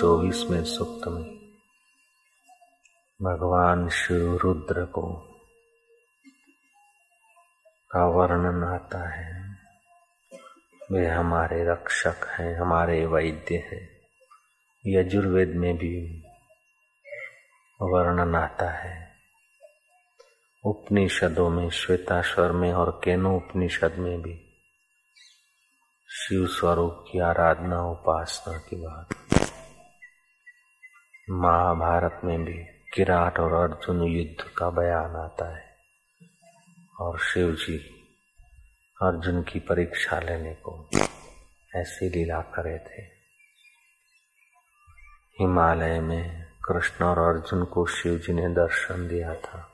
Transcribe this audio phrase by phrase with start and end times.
[0.00, 1.52] 124 सूक्त में।
[3.22, 5.12] भगवान शिव रुद्र को
[7.90, 9.56] का वर्णन आता है।
[10.92, 14.00] वे हमारे रक्षक हैं, हमारे वैद्य हैं।
[14.86, 16.22] यजुर्वेद में भी
[17.82, 19.12] वर्णन आता है।
[20.64, 24.64] उपनिषदों में, श्वेताश्वर में और केनो उपनिषद में भी
[26.08, 29.19] शिव स्वरूप की आराधना उपासना की बात।
[31.30, 35.76] महाभारत में भी किराट और अर्जुन युद्ध का बयान आता है।
[37.00, 37.78] और शिव जी
[39.02, 40.88] अर्जुन की परीक्षा लेने को
[41.76, 43.02] ऐसी लीला करे थे।
[45.40, 49.70] हिमालय में कृष्ण और अर्जुन को शिव जी ने दर्शन दिया था।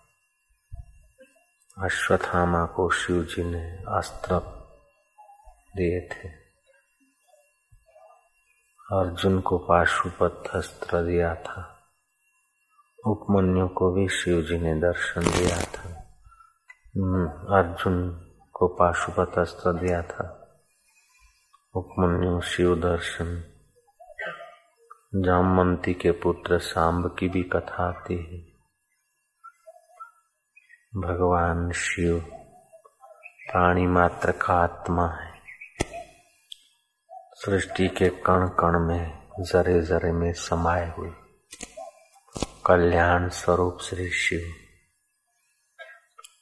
[1.78, 4.40] अश्वत्थामा को शिव जी ने अस्त्र
[5.76, 6.45] दिए थे।
[8.92, 11.78] अर्जुन को पाशुपत अस्त्र दिया था।
[13.06, 15.88] उपमन्यु को भी शिव जी ने दर्शन दिया था।
[16.96, 18.10] हम्म, अर्जुन
[18.52, 20.48] को पाशुपत अस्त्र दिया था।
[21.74, 23.44] उपमन्यु शिव दर्शन।
[25.14, 28.56] जामवंती के पुत्र सांब की भी कथा आती है।
[31.00, 32.20] भगवान शिव
[33.50, 35.25] प्राणी मात्र का आत्मा है।
[37.38, 41.10] सृष्टि के कण कण में जरे जरे में समाये हुए।
[42.66, 44.40] कल्याण स्वरूप श्री शिव।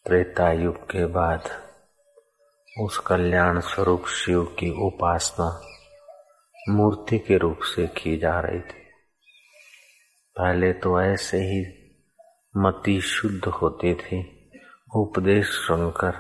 [0.06, 1.42] त्रेता युग के बाद,
[2.80, 5.60] उस कल्याण स्वरूप शिव की उपासना
[6.68, 8.84] मूर्ति के रूप से की जा रही थी।
[10.36, 11.66] पहले तो ऐसे ही
[12.56, 14.50] मति शुद्ध होती थी।
[14.96, 16.12] उपदेश सुनकर,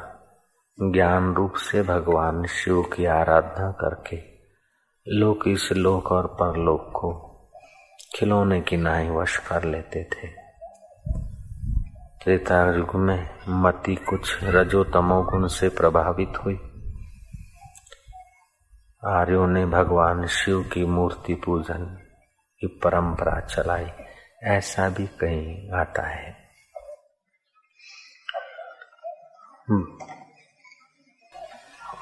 [0.92, 4.33] ज्ञान रूप से भगवान शिव की आराधना करके
[5.08, 7.12] लोग इस लोक और परलोक को
[8.16, 10.28] खिलौने की नाई वश कर लेते थे।
[12.24, 16.54] त्रेता युग में मति कुछ रजो तमो गुण से प्रभावित हुई।
[19.06, 21.84] आर्यों ने भगवान शिव की मूर्ति पूजन
[22.60, 23.86] की परंपरा चलाई,
[24.42, 26.36] ऐसा भी कहीं आता है।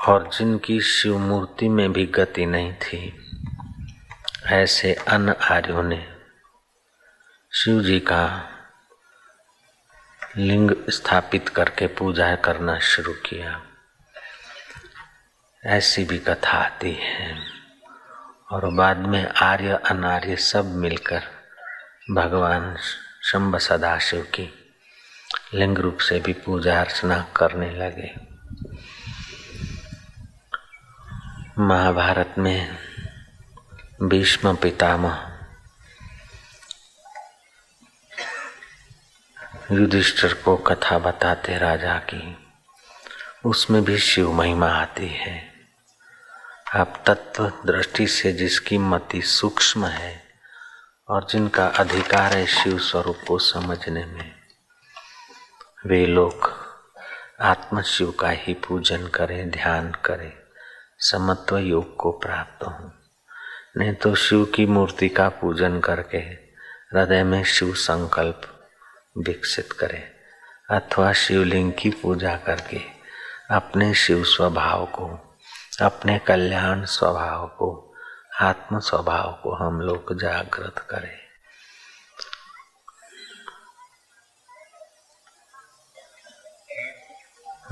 [0.09, 3.31] और जिनकी शिव मूर्ति में भी गति नहीं थी,
[4.47, 6.09] ऐसे अन्य आर्यों ने
[7.55, 8.49] शिव जी का
[10.37, 13.63] लिंग स्थापित करके पूजा करना शुरू किया।
[15.65, 17.45] ऐसी भी कथा आती है।
[18.51, 21.23] और बाद में आर्य, अनार्य सब मिलकर
[22.11, 22.77] भगवान
[23.23, 24.75] शंभ सदाशिव की
[25.55, 28.32] लिंग रूप से भी पूजा अर्चना करने लगे।
[31.63, 32.79] महाभारत में
[34.03, 35.39] भीष्म पितामह
[39.73, 42.37] युधिष्ठिर को कथा बताते राजा की,
[43.45, 45.53] उसमें भी शिव महिमा आती है।
[46.75, 50.23] आप तत्व दृष्टि से जिसकी मति सूक्ष्म है
[51.09, 54.35] और जिनका अधिकार है शिव स्वरूप को समझने में,
[55.87, 56.53] वे लोग
[57.41, 60.42] आत्म शिव का ही पूजन करें, ध्यान करें।
[61.03, 62.93] समत्व योग को प्राप्त हो।
[63.77, 68.41] नहीं तो शिव की मूर्ति का पूजन करके हृदय में शिव संकल्प
[69.19, 70.03] विकसित करे,
[70.71, 72.81] अथवा शिवलिंग की पूजा करके
[73.51, 75.07] अपने शिव स्वभाव को,
[75.83, 77.95] अपने कल्याण स्वभाव को,
[78.41, 81.22] आत्म स्वभाव को हम लोग जागृत करें।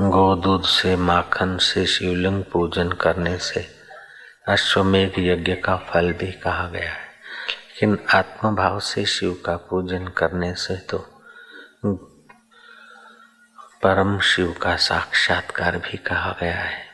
[0.00, 3.60] गो दूध से माखन से शिवलिंग पूजन करने से
[4.48, 10.54] अश्वमेघ यज्ञ का फल भी कहा गया है। लेकिन आत्मभाव से शिव का पूजन करने
[10.54, 10.98] से तो
[13.82, 16.84] परम शिव का साक्षात्कार भी कहा गया है।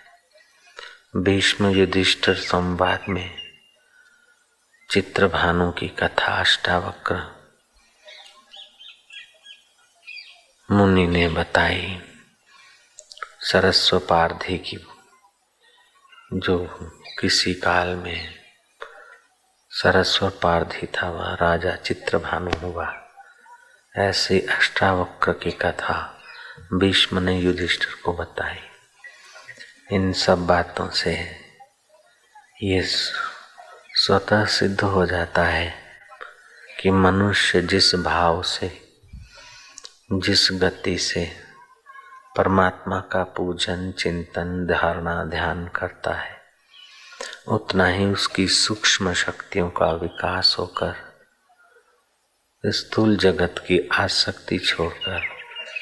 [1.16, 3.30] भीष्म युधिष्ठिर संवाद में
[4.90, 7.22] चित्रभानु की कथा अष्टावक्र
[10.70, 12.05] मुनि ने बताई।
[13.52, 14.76] सरस्व पारधी की,
[16.32, 16.66] जो
[17.20, 18.34] किसी काल में
[19.70, 23.08] सरस्व पारधी था, वह राजा चित्रभानु हुआ।
[23.96, 26.22] ऐसी अष्टावक्र की कथा
[26.74, 28.60] भीष्म ने युधिष्ठिर को बताई।
[29.92, 31.40] इन सब बातों से
[32.62, 32.82] ये
[33.94, 35.74] स्वतः सिद्ध हो जाता है
[36.80, 38.98] कि मनुष्य जिस भाव से,
[40.12, 41.45] जिस गति से
[42.36, 46.36] परमात्मा का पूजन, चिंतन, धारणा, ध्यान करता है।
[47.48, 50.94] उतना ही उसकी सूक्ष्म शक्तियों का विकास होकर
[52.66, 55.22] स्थूल जगत की आसक्ति छोड़कर,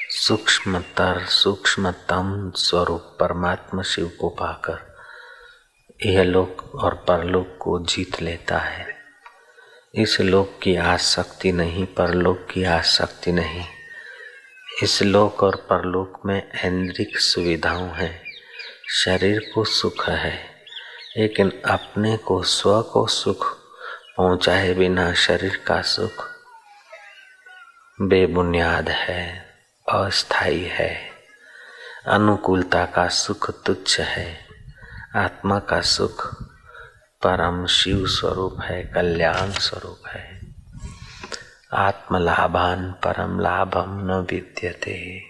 [0.09, 4.95] सूक्ष्मतर, सूक्ष्मतम स्वरूप परमात्मा शिव को पाकर,
[6.05, 8.95] यह लोक और परलोक को जीत लेता है।
[9.95, 13.74] इस लोक की आसक्ति नहीं, परलोक की आसक्ति नहीं।
[14.83, 18.25] इस लोक और परलोक में ऐन्द्रिक सुविधाओं हैं।
[18.89, 20.45] शरीर को सुख है,
[21.17, 23.57] लेकिन अपने को स्व को सुख
[24.17, 26.29] पहुँचाए बिना शरीर का सुख
[28.01, 29.49] बेबुनियाद है
[29.89, 31.09] अस्थाई है।
[32.07, 34.47] अनुकूलता का सुख तुच्छ है,
[35.15, 36.43] आत्मा का सुख
[37.23, 40.34] परम शिव स्वरूप है, कल्याण स्वरूप है।
[41.73, 45.21] आत्मलाभान परम लाभम न विद्यते।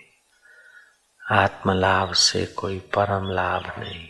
[1.32, 4.08] आत्मलाभ से कोई परम लाभ नहीं।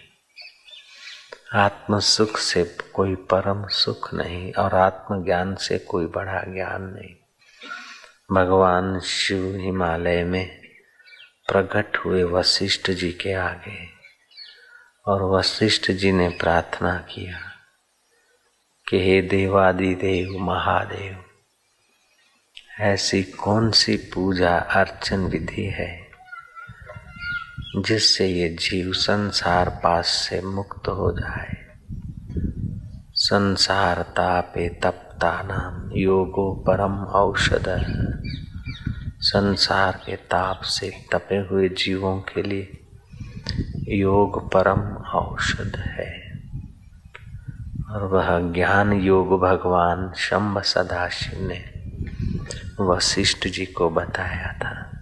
[1.54, 7.16] आत्म सुख से कोई परम सुख नहीं और आत्मज्ञान से कोई बड़ा ज्ञान नहीं।
[8.32, 10.62] भगवान शिव हिमालय में
[11.48, 13.88] प्रकट हुए वशिष्ठ जी के आगे
[15.08, 17.40] और वशिष्ठ जी ने प्रार्थना किया
[18.88, 21.25] कि हे देवादि देव महादेव
[22.80, 26.00] ऐसी कौन सी पूजा अर्चन विधि है,
[27.78, 31.58] जिससे ये जीव संसार पास से मुक्त हो जाए?
[33.14, 37.66] संसार तापे तपता नाम योगो परम औषध।
[39.20, 42.88] संसार के ताप से तपे हुए जीवों के लिए
[43.88, 46.42] योग परम औषध है।
[47.92, 51.75] और वह ज्ञान योग भगवान शंभ सदाशिव ने
[52.80, 55.02] वशिष्ठ जी को बताया था।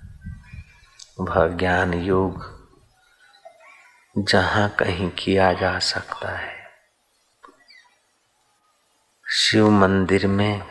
[1.20, 2.54] वह ज्ञान योग
[4.18, 6.68] जहाँ कहीं किया जा सकता है।
[9.30, 10.62] शिव मंदिर में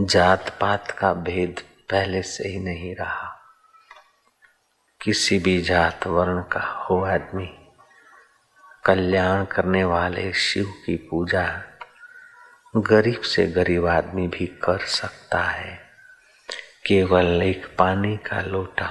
[0.00, 1.60] जात पात का भेद
[1.90, 3.30] पहले से ही नहीं रहा।
[5.00, 7.66] किसी भी जात वर्ण का हो आदमी
[8.84, 11.62] कल्याण करने वाले शिव की पूजा
[12.76, 15.78] गरीब से गरीब आदमी भी कर सकता है।
[16.86, 18.86] केवल एक पानी का लोटा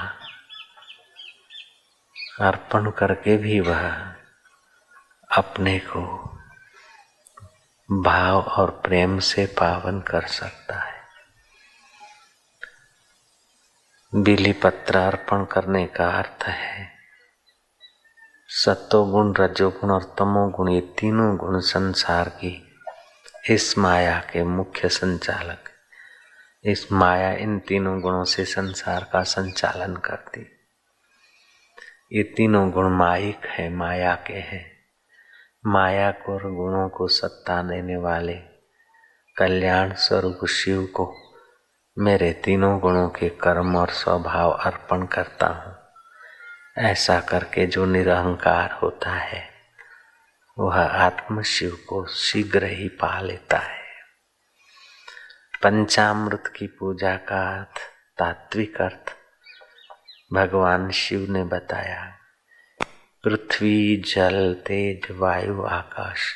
[2.42, 3.90] अर्पण करके भी वह
[5.38, 6.02] अपने को
[7.92, 11.02] भाव और प्रेम से पावन कर सकता है।
[14.16, 16.92] बिली पत्र अर्पण करने का अर्थ है,
[18.48, 22.62] सत्वगुण, रजोगुण और तमोगुण, ये तीनों गुण संसार की
[23.50, 25.69] इस माया के मुख्य संचालक।
[26.63, 30.48] इस माया इन तीनों गुणों से संसार का संचालन करती।
[32.12, 34.72] ये तीनों गुण माइक है, माया के हैं।
[35.66, 38.34] माया को और गुणों को सत्ता देने वाले
[39.38, 41.16] कल्याण स्वरूप शिव को
[41.98, 45.75] मेरे तीनों गुणों के कर्म और स्वभाव अर्पण करता हूँ।
[46.77, 49.52] ऐसा करके जो निरहंकार होता है
[50.57, 53.81] वह आत्म शिव को शीघ्र ही पा लेता है।
[55.63, 57.79] पंचामृत की पूजा का अर्थ
[58.17, 59.13] तात्विक अर्थ
[60.33, 62.03] भगवान शिव ने बताया।
[63.24, 66.31] पृथ्वी, जल, तेज, वायु, आकाश,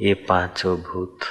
[0.00, 1.24] ये पाँचों भूत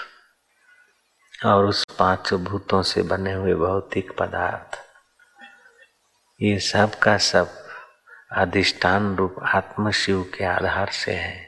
[1.46, 4.78] और उस पाँचों भूतों से बने हुए भौतिक पदार्थ,
[6.40, 7.54] ये सब का सब
[8.34, 11.45] अधिष्ठान रूप आत्म शिव के आधार से है।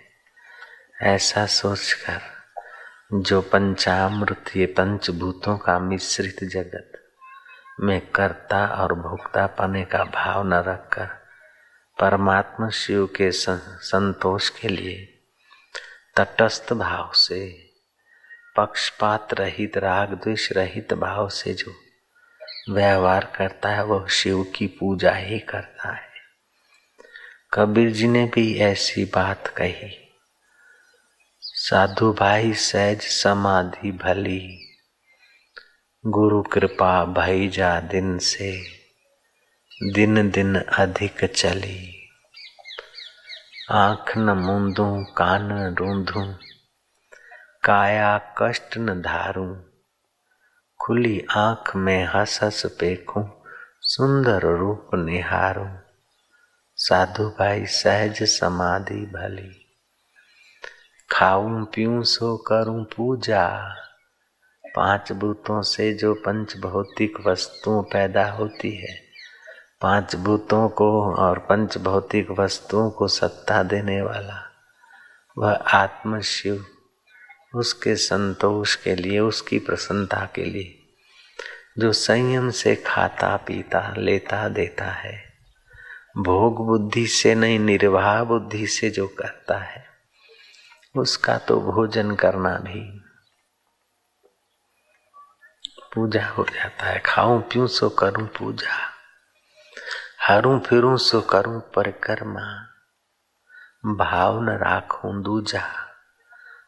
[1.02, 2.22] ऐसा सोचकर
[3.14, 6.92] जो पंचामृत ये पंचभूतों का मिश्रित जगत
[7.80, 11.06] में कर्ता और भोक्ता पाने का भाव न रखकर
[12.00, 15.20] परमात्मा शिव के संतोष के लिए
[16.16, 17.72] तटस्थ भाव से,
[18.56, 21.76] पक्षपात रहित, राग द्वेष रहित भाव से जो
[22.70, 26.10] व्यवहार करता है, वह शिव की पूजा ही करता है।
[27.54, 30.04] कबीर जी ने भी ऐसी बात कही।
[31.70, 34.70] साधु भाई सहज समाधि भली।
[36.06, 38.64] गुरु कृपा भई जा दिन से,
[39.94, 42.10] दिन दिन अधिक चली।
[43.72, 46.36] आँख न मूंदू, कान रूंधू,
[47.64, 49.64] काया कष्ट न धारू।
[50.82, 53.44] खुली आँख में हस हस पेखू
[53.82, 55.68] सुंदर रूप निहारू।
[56.76, 59.67] साधु भाई सहज समाधि भली।
[61.12, 63.76] खाऊं, पीऊं, सो करूँ पूजा।
[64.76, 69.00] पाँच भूतों से जो पंच भौतिक वस्तुओं पैदा होती है,
[69.82, 74.52] पाँच भूतों को और पंच भौतिक वस्तुओं को सत्ता देने वाला,
[75.38, 76.66] वह आत्म शिव,
[77.56, 80.80] उसके संतोष के लिए, उसकी प्रसन्नता के लिए,
[81.80, 85.24] जो संयम से खाता, पीता, लेता, देता है,
[86.18, 89.87] भोग बुद्धि से नहीं, निर्वाह बुद्धि से जो करता है
[90.98, 93.00] उसका तो भोजन करना भी
[95.94, 98.98] पूजा हो जाता है। खाऊं, पीऊं, सो करूँ पूजा।
[100.28, 102.74] हरू, फिरूं, सो करूँ परिक्रमा।
[103.86, 105.88] भाव न राखूं दूजा।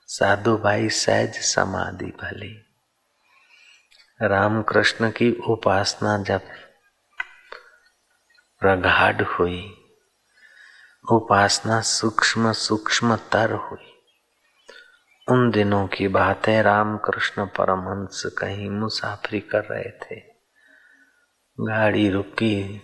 [0.08, 2.70] साधु भाई सहज समाधि भले।
[4.28, 6.42] राम कृष्ण की उपासना जब
[8.60, 9.76] प्रगाढ़ हुई,
[11.12, 13.89] उपासना सूक्ष्म सूक्ष्म तर हुई।
[15.30, 20.20] उन दिनों की बात है राम कृष्ण परमहंस कहीं मुसाफरी कर रहे थे।
[21.60, 22.82] गाड़ी रुकी।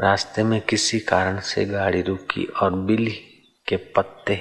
[0.00, 3.16] रास्ते में किसी कारण से गाड़ी रुकी और बिल्ली
[3.68, 4.40] के पत्ते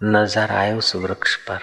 [0.00, 1.60] नज़र आए उस वृक्ष पर।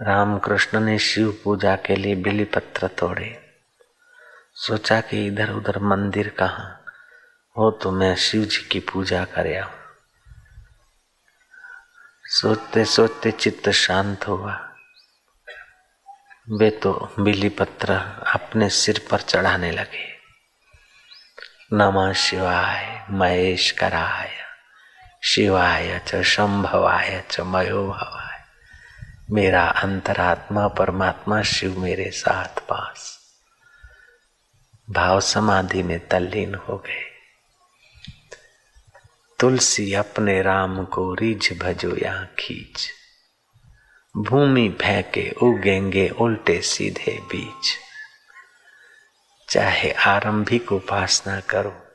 [0.00, 3.34] राम कृष्ण ने शिव पूजा के लिए बिली पत्र तोड़े।
[4.56, 6.84] सोचा कि इधर उधर मंदिर कहाँ
[7.56, 9.46] हो तो मैं शिव जी की पूजा कर
[12.28, 14.68] सोचते सोचते चित्त शांत हुआ।
[16.50, 17.92] वे तो बिली पत्र
[18.34, 20.12] अपने सिर पर चढ़ाने लगे।
[21.72, 24.30] नमः शिवाय, महेश कराय,
[25.22, 28.44] शिवाय च शंभवाय च मयो भवाय
[29.30, 33.18] मेरा अंतरात्मा परमात्मा शिव मेरे साथ पास।
[34.90, 37.15] भाव समाधि में तल्लीन हो गए।
[39.38, 42.88] तुलसी अपने राम को रिझ भजो या खींच
[44.16, 47.78] भूमि फेंके उगेंगे उल्टे सीधे बीच
[49.48, 51.86] चाहे आरंभिक उपासना करो,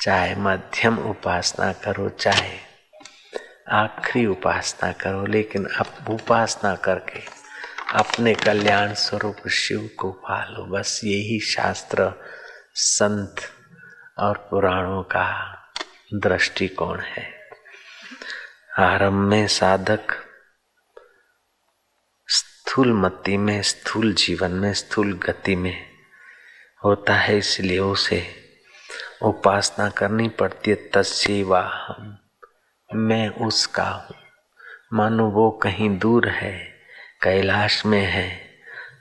[0.00, 2.58] चाहे मध्यम उपासना करो, चाहे
[3.72, 7.20] आखिरी उपासना करो, लेकिन अब उपासना करके
[7.94, 12.12] अपने कल्याण स्वरूप शिव को पालो। बस यही शास्त्र,
[12.74, 13.36] संत
[14.18, 15.56] और पुराणों का
[16.14, 17.34] दृष्टिकोण है।
[18.78, 20.26] आरंभ में साधक
[22.26, 25.86] स्थूल मति में, स्थूल जीवन में, स्थूल गति में
[26.84, 28.34] होता है, इसलिए उसे
[29.22, 32.18] उपासना करनी पड़ती है। तस्वा हम
[32.94, 34.16] मैं उसका हूँ।
[34.92, 36.58] मानो वो कहीं दूर है,
[37.22, 38.50] कैलाश में है,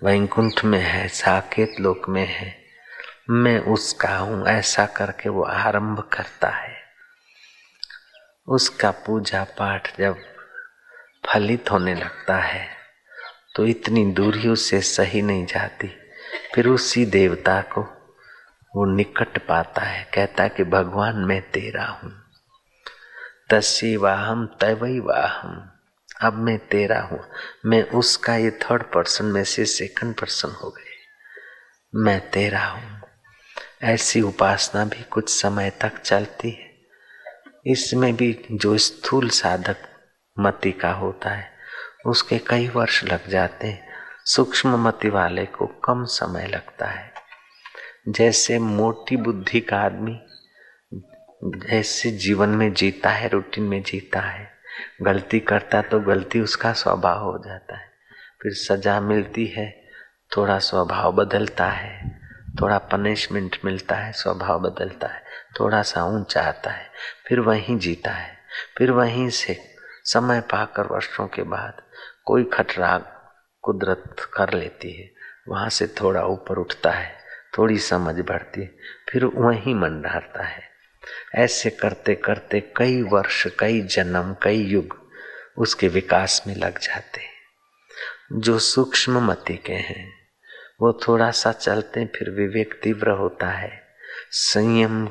[0.04, 2.66] वैकुंठ में है, साकेत लोक में है,
[3.30, 6.79] मैं उसका हूँ। ऐसा करके वो आरंभ करता है।
[8.50, 10.18] उसका पूजा पाठ जब
[11.26, 12.68] फलित होने लगता है
[13.56, 15.88] तो इतनी दूरी उससे सही नहीं जाती।
[16.56, 17.82] फिर उसी देवता को
[18.76, 22.24] वो निकट पाता है, कहता है कि, भगवान, मैं तेरा हूँ।
[23.50, 25.72] तसी वाहम तवई वाहम
[26.22, 27.32] अब मैं तेरा हूँ।
[27.66, 30.96] मैं उसका ये थर्ड पर्सन में से सेकंड पर्सन हो गए।
[31.96, 33.02] मैं तेरा हूँ।
[33.84, 36.69] ऐसी उपासना भी कुछ समय तक चलती है।
[37.68, 39.78] इसमें भी जो स्थूल साधक
[40.40, 41.52] मति का होता है,
[42.06, 43.90] उसके कई वर्ष लग जाते हैं।
[44.26, 47.14] सूक्ष्म मति वाले को कम समय लगता है।
[48.10, 50.20] जैसे मोटी बुद्धि का आदमी
[51.44, 54.52] जैसे जीवन में जीता है, रूटीन में जीता है,
[55.02, 57.90] गलती करता तो गलती उसका स्वभाव हो जाता है।
[58.42, 59.90] फिर सजा मिलती है,
[60.38, 62.19] थोड़ा स्वभाव बदलता है।
[62.62, 65.24] थोड़ा पनिशमेंट मिलता है, स्वभाव बदलता है,
[65.60, 66.92] थोड़ा सा ऊँचा आता है,
[67.28, 68.38] फिर वहीं जीता है,
[68.78, 69.76] फिर वहीं से
[70.06, 71.82] समय पाकर वर्षों के बाद
[72.26, 72.98] कोई खटरा
[73.62, 75.12] कुदरत कर लेती है,
[75.48, 77.16] वहाँ से थोड़ा ऊपर उठता है,
[77.58, 78.76] थोड़ी समझ बढ़ती है,
[79.10, 80.64] फिर वहीं मन डालता है।
[81.36, 85.12] ऐसे करते करते कई वर्ष, कई जन्म, कई युग
[85.58, 87.40] उसके विकास में लग जाते हैं।
[88.34, 90.19] जो सूक्ष्म मति के हैं
[90.82, 93.84] वो थोड़ा सा चलते फिर विवेक तीव्र होता है।
[94.32, 95.10] संयम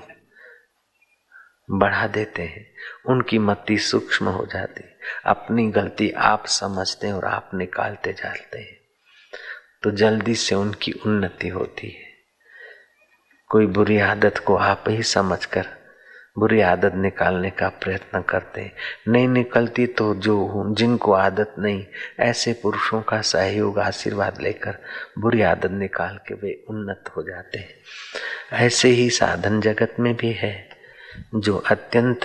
[1.70, 2.75] बढ़ा देते हैं।
[3.06, 4.84] उनकी मति सूक्ष्म हो जाती
[5.25, 8.80] अपनी गलती आप समझते हैं और आप निकालते जाते हैं।
[9.82, 12.08] तो जल्दी से उनकी उन्नति होती है।
[13.46, 15.77] कोई बुरी आदत को आप ही समझकर
[16.38, 18.73] बुरी आदत निकालने का प्रयत्न करते
[19.09, 21.87] नहीं निकलती तो जो जिनको आदत नहीं,
[22.21, 24.78] ऐसे पुरुषों का सहयोग, आशीर्वाद लेकर
[25.18, 27.68] बुरी आदत निकाल के वे उन्नत हो जाते हैं।
[28.52, 30.68] ऐसे ही साधन जगत में भी है।
[31.35, 32.21] जो अत्यंत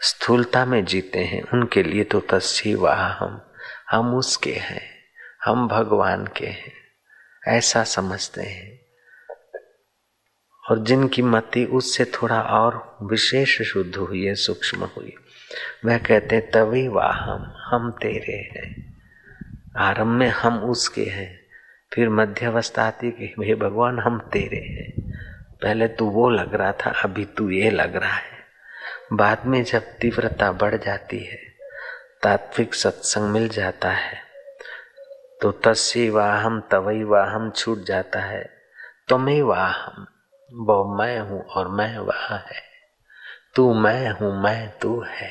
[0.00, 3.52] स्थूलता में जीते हैं, उनके लिए तो तस्सी वाह हम
[3.90, 4.82] हम उसके हैं,
[5.44, 6.72] हम भगवान के हैं,
[7.48, 8.77] ऐसा समझते हैं।
[10.70, 15.14] और जिनकी मति उससे थोड़ा और विशेष शुद्ध हुई है, सूक्ष्म हुई।
[15.84, 17.16] वह कहते हैं, तभी वाह,
[17.70, 18.98] हम तेरे हैं।
[19.76, 21.40] आरंभ में हम उसके हैं,
[21.94, 25.12] फिर मध्यावस्था आती कि हे भगवान, हम तेरे हैं।
[25.62, 28.38] पहले तू वो लग रहा था, अभी तू ये लग रहा है।
[29.12, 31.38] बाद में जब तीव्रता बढ़ जाती है,
[32.22, 34.18] तात्विक सत्संग मिल जाता है।
[35.42, 38.50] तो तस्सी वाहम तवई वाहम छूट जाता है।
[39.08, 40.06] तुम्हें वाहम
[40.52, 42.62] वो मैं हूँ और मैं वह है।
[43.54, 45.30] तू मैं हूँ, मैं तू है।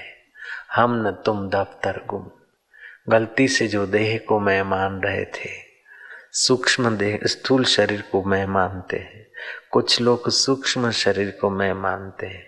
[0.76, 2.32] हम न तुम दफ्तर गुम।
[3.10, 5.50] गलती से जो देह को मैं मान रहे थे,
[6.32, 9.28] सूक्ष्म देह, स्थूल शरीर को मैं मानते हैं।
[9.72, 12.48] कुछ लोग सूक्ष्म शरीर को मैं मानते हैं।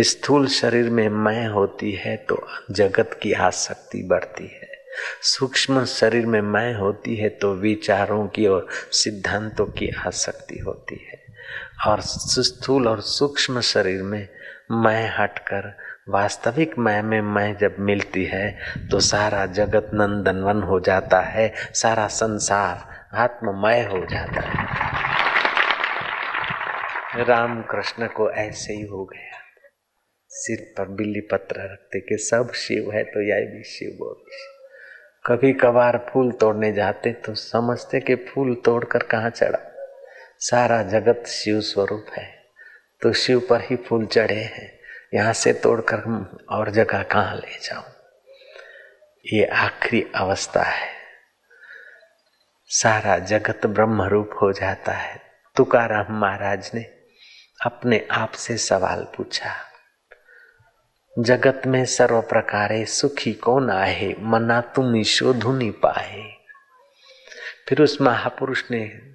[0.00, 4.70] स्थूल शरीर में मैं होती है तो जगत की आसक्ति बढ़ती है।
[5.22, 11.29] सूक्ष्म शरीर में मैं होती है तो विचारों की और सिद्धांतों की आसक्ति होती है।
[11.86, 14.28] और स्थूल और सूक्ष्म शरीर में
[14.72, 15.76] मैं हटकर,
[16.08, 18.58] वास्तविक मैं में मैं जब मिलती है
[18.90, 24.54] तो सारा जगत नंदनवन हो जाता है, सारा संसार आत्ममय हो जाता है।
[27.24, 29.38] राम कृष्ण को ऐसे ही हो गया।
[30.28, 34.36] सिर पर बिल्ली पत्र रखते कि सब शिव है तो यह भी शिव वो भी
[35.26, 39.58] कभी कभार फूल तोड़ने जाते तो समझते कि फूल तोड़कर कहाँ चढ़ा?
[40.40, 42.28] सारा जगत शिव स्वरूप है।
[43.02, 44.70] तो शिव पर ही फूल चढ़े हैं।
[45.14, 46.02] यहाँ से तोड़कर
[46.50, 47.84] और जगह कहाँ ले जाऊँ?
[49.26, 50.88] ये आखिरी अवस्था है।
[52.70, 55.20] सारा जगत ब्रह्म रूप हो जाता है।
[55.56, 56.82] तुकाराम महाराज ने
[57.66, 59.54] अपने आप से सवाल पूछा,
[61.18, 66.22] जगत में सर्व प्रकारे सुखी कौन आए मना तुम शोधुनी पाए
[67.68, 69.09] फिर उस महापुरुष ने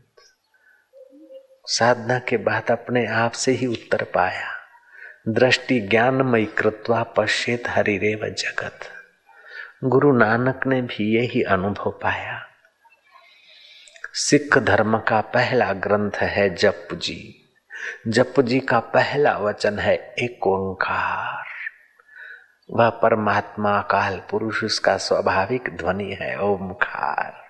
[1.68, 4.52] साधना के बाद अपने आप से ही उत्तर पाया।
[5.28, 8.80] दृष्टि ज्ञानमयी कृत्वा पश्चेत हरिरेव जगत।
[9.84, 12.46] गुरु नानक ने भी यही अनुभव पाया।
[14.14, 17.36] सिख धर्म का पहला ग्रंथ है जप जी
[18.08, 21.46] जप जी का पहला वचन है एक ओंकार
[22.72, 27.45] वह परमात्मा काल पुरुष, उसका स्वाभाविक ध्वनि है ओमकार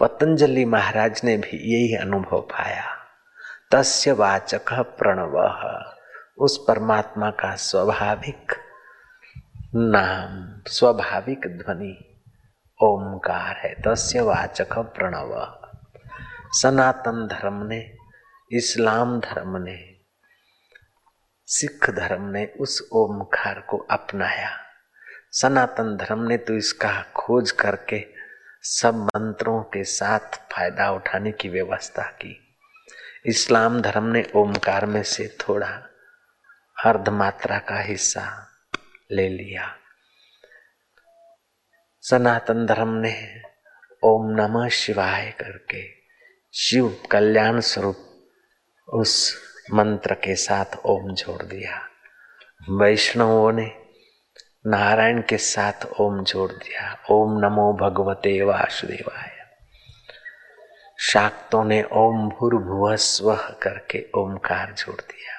[0.00, 2.84] पतंजलि महाराज ने भी यही अनुभव पाया।
[3.70, 5.36] तस्य वाचक प्रणव।
[6.38, 8.52] उस परमात्मा का स्वाभाविक
[9.74, 12.22] नाम, स्वाभाविक ध्वनि
[12.82, 15.58] ओमकार है। तस्य वाचक प्रणव।
[16.52, 17.96] सनातन धर्म ने,
[18.52, 19.96] इस्लाम धर्म ने,
[21.46, 24.50] सिख धर्म ने उस ओमकार को अपनाया।
[25.32, 28.15] सनातन धर्म ने तो इसका खोज करके
[28.68, 32.58] सब मंत्रों के साथ फ़ायदा उठाने की व्यवस्था की।
[33.26, 35.68] इस्लाम धर्म ने ओमकार में से थोड़ा
[36.84, 38.48] अर्ध मात्रा का हिस्सा
[39.12, 39.76] ले लिया।
[42.00, 43.42] सनातन धर्म ने
[44.04, 45.84] ओम नमः शिवाय करके
[46.54, 47.96] शिव कल्याण स्वरूप
[48.88, 51.88] उस मंत्र के साथ ओम जोड़ दिया।
[52.70, 53.85] वैष्णवों ने
[54.66, 59.30] नारायण के साथ ओम जोड़ दिया। ओम नमो भगवते वासुदेवाय।
[61.00, 65.36] शाक्तों ने ओम भूर्भुव स्व करके ओमकार जोड़ दिया।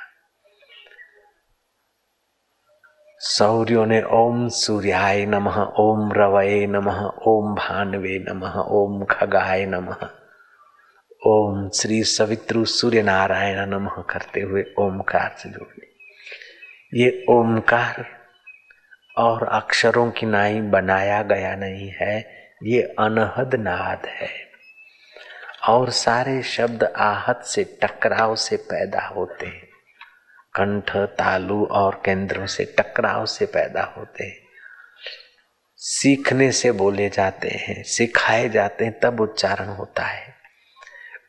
[3.20, 10.10] सौर्यों ने ओम सूर्याय नमः, ओम रवये नमः, ओम भानवे नमः, ओम खगाय नमः।
[11.28, 15.88] ओम श्री सवित्रु सूर्य नारायण नमः करते हुए ओमकार से जोड़ जोड़ने।
[17.04, 18.17] ये ओमकार
[19.18, 24.30] और अक्षरों की नाई बनाया गया नहीं है, ये अनहद नाद है।
[25.70, 29.68] और सारे शब्द आहत से, टकराव से पैदा होते हैं।
[30.56, 34.40] कंठ, तालु और केंद्रों से टकराव से पैदा होते हैं।
[35.76, 40.36] सीखने से बोले जाते हैं, सिखाए जाते हैं, तब उच्चारण होता है।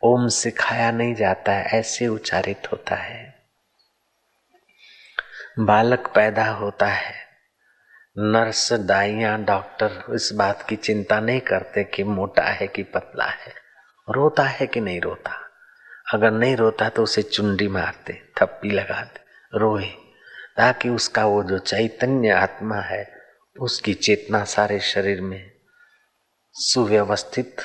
[0.02, 3.34] ओम सिखाया नहीं जाता है, ऐसे उच्चारित होता है।
[5.58, 7.27] बालक पैदा होता है
[8.20, 13.52] नर्स, दाइया, डॉक्टर इस बात की चिंता नहीं करते कि मोटा है कि पतला है।
[14.10, 15.50] रोता है कि नहीं रोता?
[16.14, 19.20] अगर नहीं रोता तो उसे चुंडी मारते, थप्पी लगाते,
[19.58, 19.86] रोए।
[20.56, 23.16] ताकि उसका वो जो चैतन्य आत्मा है,
[23.60, 25.50] उसकी चेतना सारे शरीर में
[26.52, 27.56] सुव्यवस्थित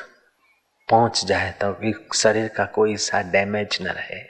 [0.90, 4.22] पहुँच जाए तो शरीर का कोई सा डैमेज न रहे।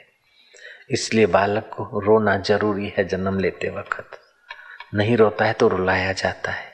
[0.90, 4.20] इसलिए बालक को रोना ज़रूरी है जन्म लेते वक्त।
[4.94, 6.72] नहीं रोता है तो रुलाया जाता है।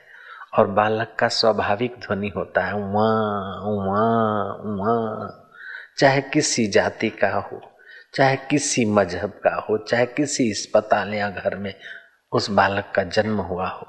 [0.59, 5.47] और बालक का स्वाभाविक ध्वनि होता है वहाँ वहाँ वहाँ
[5.99, 7.61] चाहे किसी जाति का हो,
[8.15, 11.75] चाहे किसी मज़हब का हो, चाहे किसी अस्पताल या घर में
[12.33, 13.87] उस बालक का जन्म हुआ हो,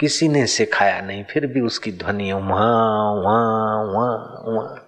[0.00, 2.42] किसी ने सिखाया नहीं, फिर भी उसकी ध्वनि वहाँ
[3.14, 4.82] वहाँ वहाँ वहाँ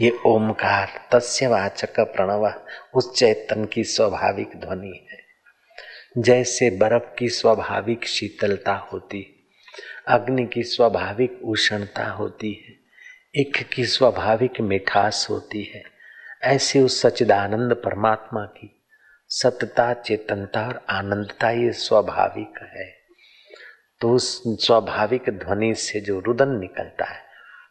[0.00, 2.52] ये ओमकार, तस्य वाचक प्रणव,
[2.94, 5.19] उस चैतन की स्वाभाविक ध्वनि है।
[6.18, 9.48] जैसे बर्फ़ की स्वाभाविक शीतलता होती,
[10.08, 12.74] अग्नि की स्वाभाविक उष्णता होती है,
[13.42, 15.82] इख की स्वाभाविक मिठास होती है,
[16.42, 18.82] ऐसे उस सचिदानंद परमात्मा की
[19.28, 22.92] सतता, चेतनता और आनंदता ये स्वाभाविक है।
[24.00, 27.22] तो उस स्वाभाविक ध्वनि से जो रुदन निकलता है,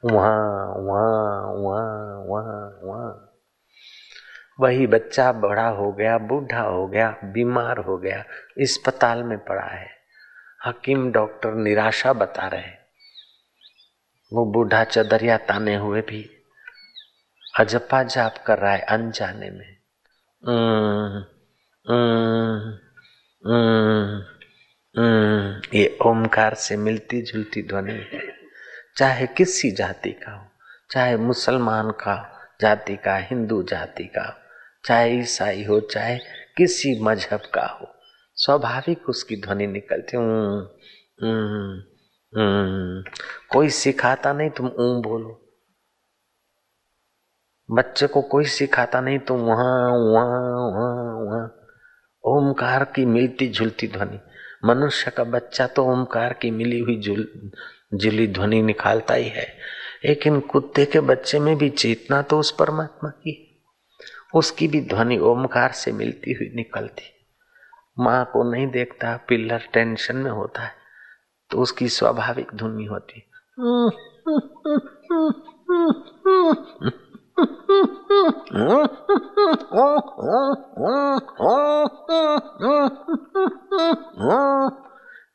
[0.06, 3.29] वहाँ वहाँ वहाँ वहाँ वहाँ
[4.60, 8.20] वही बच्चा बड़ा हो गया, बूढ़ा हो गया, बीमार हो गया,
[8.62, 9.88] अस्पताल में पड़ा है।
[10.66, 12.78] हकीम डॉक्टर निराशा बता रहे
[14.34, 16.30] वो बूढ़ा चदरिया ताने हुए भी
[17.60, 19.78] अजपा जाप कर रहा है अनजाने में।
[25.74, 28.22] ये ओमकार से मिलती जुलती ध्वनि है।
[28.98, 30.46] चाहे किसी जाति का हो,
[30.92, 32.16] चाहे मुसलमान का,
[32.62, 34.39] जाति का, हिंदू जाति का
[34.84, 36.18] चाहे ईसाई हो, चाहे
[36.58, 37.88] किसी मज़हब का हो,
[38.36, 40.18] स्वाभाविक उसकी ध्वनि निकलती
[43.54, 45.46] कोई सिखाता नहीं तुम ऊ बोलो।
[47.72, 51.56] बच्चे को कोई सिखाता नहीं तुम वहाँ वहाँ वहाँ वहाँ।
[52.24, 54.20] ओमकार की मिलती झुलती ध्वनि।
[54.66, 57.28] मनुष्य का बच्चा तो ओमकार की मिली हुई झुल
[57.94, 59.48] जुली ध्वनि निकालता ही है।
[60.06, 63.49] लेकिन कुत्ते के बच्चे में भी चेतना तो उस परमात्मा की
[64.34, 67.04] उसकी भी ध्वनि ओमकार से मिलती हुई निकलती।
[68.00, 70.74] माँ को नहीं देखता, पिल्लर टेंशन में होता है
[71.52, 73.26] तो उसकी स्वाभाविक ध्वनि होती।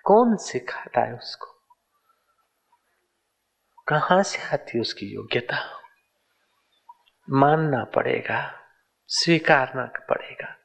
[0.05, 1.47] कौन सिखाता है उसको?
[3.89, 5.59] कहाँ से आती उसकी योग्यता?
[7.31, 8.64] मानना पड़ेगा।
[9.07, 10.57] स्वीकारना पड़ेगा।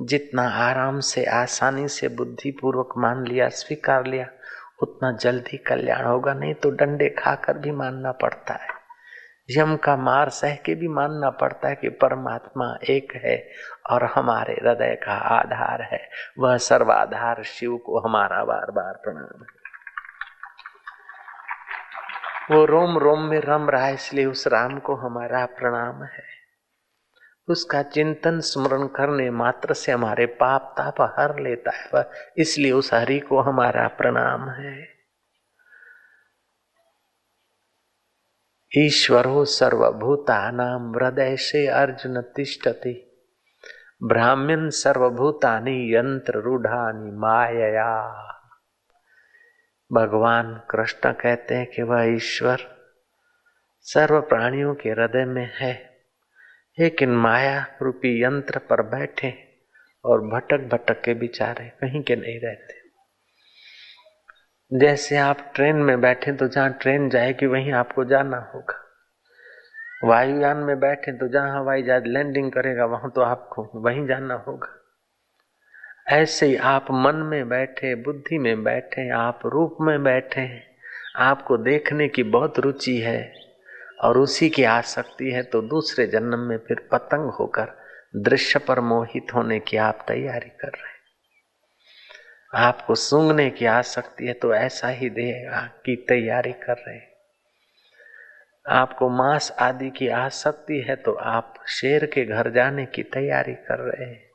[0.00, 4.26] जितना आराम से, आसानी से बुद्धि पूर्वक मान लिया, स्वीकार लिया,
[4.82, 8.68] उतना जल्दी कल्याण होगा। नहीं तो डंडे खाकर भी मानना पड़ता है।
[9.50, 13.50] यम का मार सह के भी मानना पड़ता है कि परमात्मा एक है
[13.90, 19.64] और हमारे हृदय का आधार है। वह सर्वाधार शिव को हमारा बार बार प्रणाम है।
[22.50, 26.33] वो रोम रोम में रम रहा है, इसलिए उस राम को हमारा प्रणाम है।
[27.48, 33.18] उसका चिंतन स्मरण करने मात्र से हमारे पाप ताप हर लेता है इसलिए उस हरि
[33.18, 34.94] को हमारा प्रणाम है।
[38.78, 43.10] ईश्वरो सर्वभूता नाम हृदय से अर्जुन तिष्ठति।
[44.02, 48.10] ब्राह्मण सर्वभूतानि यंत्र रूढ़ानी माया
[49.92, 52.58] भगवान कृष्ण कहते हैं कि वह ईश्वर
[53.80, 55.93] सर्व प्राणियों के हृदय में है।
[56.78, 59.34] लेकिन माया रूपी यंत्र पर बैठे
[60.04, 62.82] और भटक भटक के बिचारे कहीं के नहीं रहते।
[64.78, 68.80] जैसे आप ट्रेन में बैठे तो जहाँ ट्रेन जाएगी वहीं आपको जाना होगा।
[70.04, 74.80] वायुयान में बैठे तो जहाँ हवाई जहाज़ लैंडिंग करेगा वहाँ तो आपको वहीं जाना होगा।
[76.08, 80.62] ऐसे ही आप मन में बैठे, बुद्धि में बैठे, आप रूप में बैठे
[81.16, 83.43] आपको देखने की बहुत रुचि है।
[84.04, 87.84] और उसी की आसक्ति है तो दूसरे जन्म में फिर पतंग होकर
[88.16, 90.94] दृश्य पर मोहित होने की आप तैयारी कर रहे
[92.58, 97.14] आपको सूंघने की आसक्ति है तो ऐसा ही देगा की तैयारी कर रहे
[98.68, 103.78] आपको मांस आदि की आसक्ति है तो आप शेर के घर जाने की तैयारी कर
[103.78, 104.30] रहे हैं।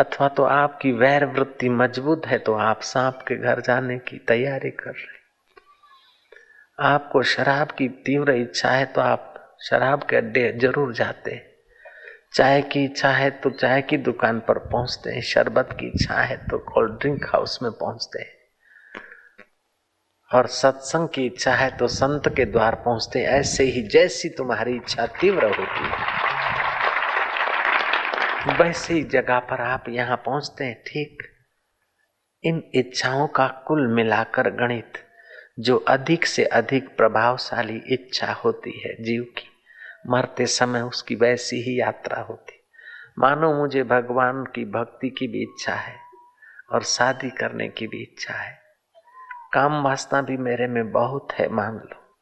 [0.00, 4.70] अथवा तो आपकी वैर वृत्ति मज़बूत है तो आप सांप के घर जाने की तैयारी
[4.70, 5.23] कर रहे
[6.78, 11.40] आपको शराब की तीव्र इच्छा है तो आप शराब के अड्डे ज़रूर जाते
[12.34, 16.36] चाय की इच्छा है तो चाय की दुकान पर पहुँचते हैं। शरबत की इच्छा है
[16.46, 18.32] तो कोल्ड ड्रिंक हाउस में पहुँचते हैं।
[20.30, 25.06] और सत्संग की इच्छा है तो संत के द्वार पहुँचते ऐसे ही जैसी तुम्हारी इच्छा
[25.20, 25.92] तीव्र होती है,
[28.58, 31.22] वैसे ही जगह पर आप यहाँ पहुँचते हैं। ठीक
[32.44, 35.03] इन इच्छाओं का कुल मिलाकर गणित
[35.58, 39.48] जो अधिक से अधिक प्रभावशाली इच्छा होती है जीव की।
[40.08, 42.60] मरते समय उसकी वैसी ही यात्रा होती।
[43.18, 45.96] मानो मुझे भगवान की भक्ति की भी इच्छा है
[46.72, 48.58] और शादी करने की भी इच्छा है।
[49.52, 52.16] काम वासना भी मेरे में बहुत है, मान लो।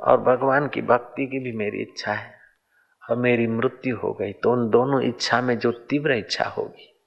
[0.00, 2.38] और भगवान की भक्ति की भी मेरी इच्छा है।
[3.10, 6.97] और मेरी मृत्यु हो गई तो उन दोनों इच्छा में जो तीव्र इच्छा होगी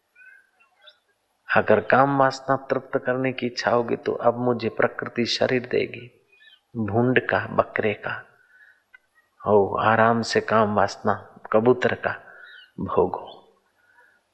[1.52, 6.08] अगर काम वासना तृप्त करने की इच्छा होगी तो अब मुझे प्रकृति शरीर देगी,
[6.76, 8.12] भूड का, बकरे का।
[9.42, 11.14] हो, आराम से काम वासना,
[11.52, 12.12] कबूतर का,
[12.80, 13.28] भोगो।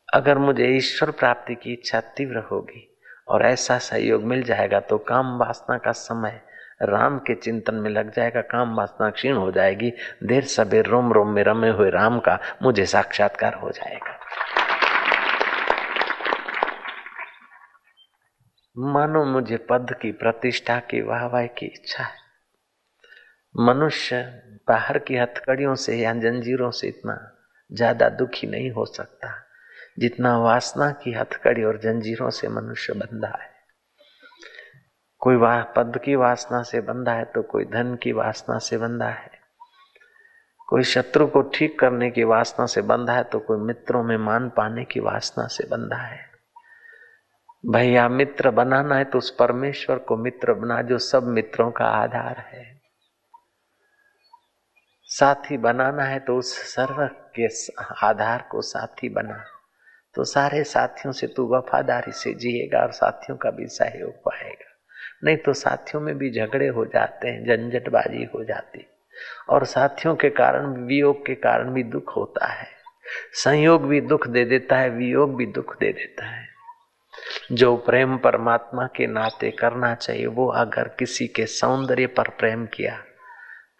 [0.09, 2.87] अगर मुझे ईश्वर प्राप्ति की इच्छा तीव्र होगी
[3.27, 6.41] और ऐसा सहयोग मिल जाएगा तो काम वासना का समय
[6.83, 9.91] राम के चिंतन में लग जाएगा, काम वासना क्षीण हो जाएगी,
[10.23, 14.17] देर सबेर रोम रोम में रमे हुए राम का मुझे साक्षात्कार हो जाएगा।
[18.77, 22.15] मानो मुझे पद की प्रतिष्ठा की वाहवाह की इच्छा है।
[23.55, 24.21] मनुष्य
[24.67, 27.15] बाहर की हथकड़ियों से या जंजीरों से इतना
[27.71, 29.33] ज़्यादा दुखी नहीं हो सकता,
[29.99, 33.49] जितना वासना की हथकड़ी और जंजीरों से मनुष्य बंधा है।
[35.21, 39.09] कोई वाह पद की वासना से बंधा है तो कोई धन की वासना से बंधा
[39.09, 39.31] है।
[40.67, 44.49] कोई शत्रु को ठीक करने की वासना से बंधा है तो कोई मित्रों में मान
[44.49, 46.26] पाने की वासना से बंधा है।
[47.63, 52.37] भैया, मित्र बनाना है तो उस परमेश्वर को मित्र बना, जो सब मित्रों का आधार
[52.37, 52.65] है।
[55.03, 57.47] साथी बनाना है तो उस सर्व के
[58.05, 59.43] आधार को साथी बना।
[60.15, 64.73] तो सारे साथियों से तू वफादारी से जिएगा और साथियों का भी सहयोग पाएगा।
[65.23, 68.85] नहीं तो साथियों में भी झगड़े हो जाते हैं, झंझटबाजी हो जाती
[69.49, 72.67] और साथियों के कारण, वियोग के कारण भी दुख होता है।
[73.33, 76.56] संयोग भी दुख दे देता है, वियोग भी दुख दे देता है।
[77.51, 82.97] जो प्रेम परमात्मा के नाते करना चाहिए, वो अगर किसी के सौंदर्य पर प्रेम किया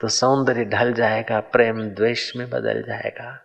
[0.02, 3.40] तो सौंदर्य ढल जाएगा, प्रेम द्वेष में बदल जाएगा।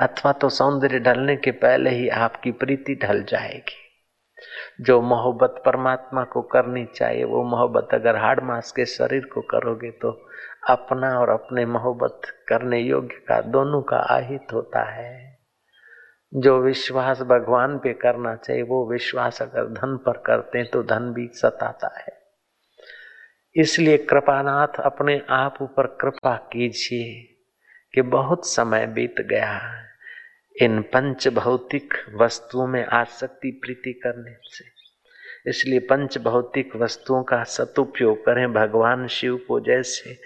[0.00, 3.76] अथवा तो सौंदर्य ढलने के पहले ही आपकी प्रीति ढल जाएगी।
[4.80, 9.90] जो मोहब्बत परमात्मा को करनी चाहिए, वो मोहब्बत अगर हाड़ मास के शरीर को करोगे
[9.90, 10.10] तो
[10.68, 15.29] अपना और अपने मोहब्बत करने योग्य का दोनों का आहित होता है।
[16.34, 21.12] जो विश्वास भगवान पे करना चाहिए, वो विश्वास अगर धन पर करते हैं तो धन
[21.12, 22.18] भी सताता है।
[23.56, 27.36] इसलिए कृपानाथ अपने आप ऊपर कृपा कीजिए
[27.94, 29.60] कि बहुत समय बीत गया
[30.62, 34.64] इन पंच भौतिक वस्तुओं में आसक्ति प्रीति करने से।
[35.50, 40.18] इसलिए पंच भौतिक वस्तुओं का सदुपयोग करें, भगवान शिव को जैसे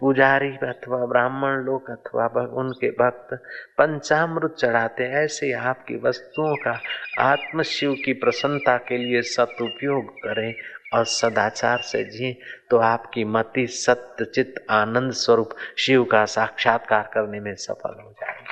[0.00, 3.34] पुजारी अथवा ब्राह्मण लोग अथवा उनके भक्त
[3.78, 6.80] पंचामृत चढ़ाते ऐसे आपकी वस्तुओं का
[7.18, 10.54] आत्म शिव की प्रसन्नता के लिए सदुपयोग करें
[10.94, 12.36] और सदाचार से जिए
[12.70, 18.44] तो आपकी मति सत्य, चित्त आनंद स्वरूप शिव का साक्षात्कार करने में सफल हो जाएगी।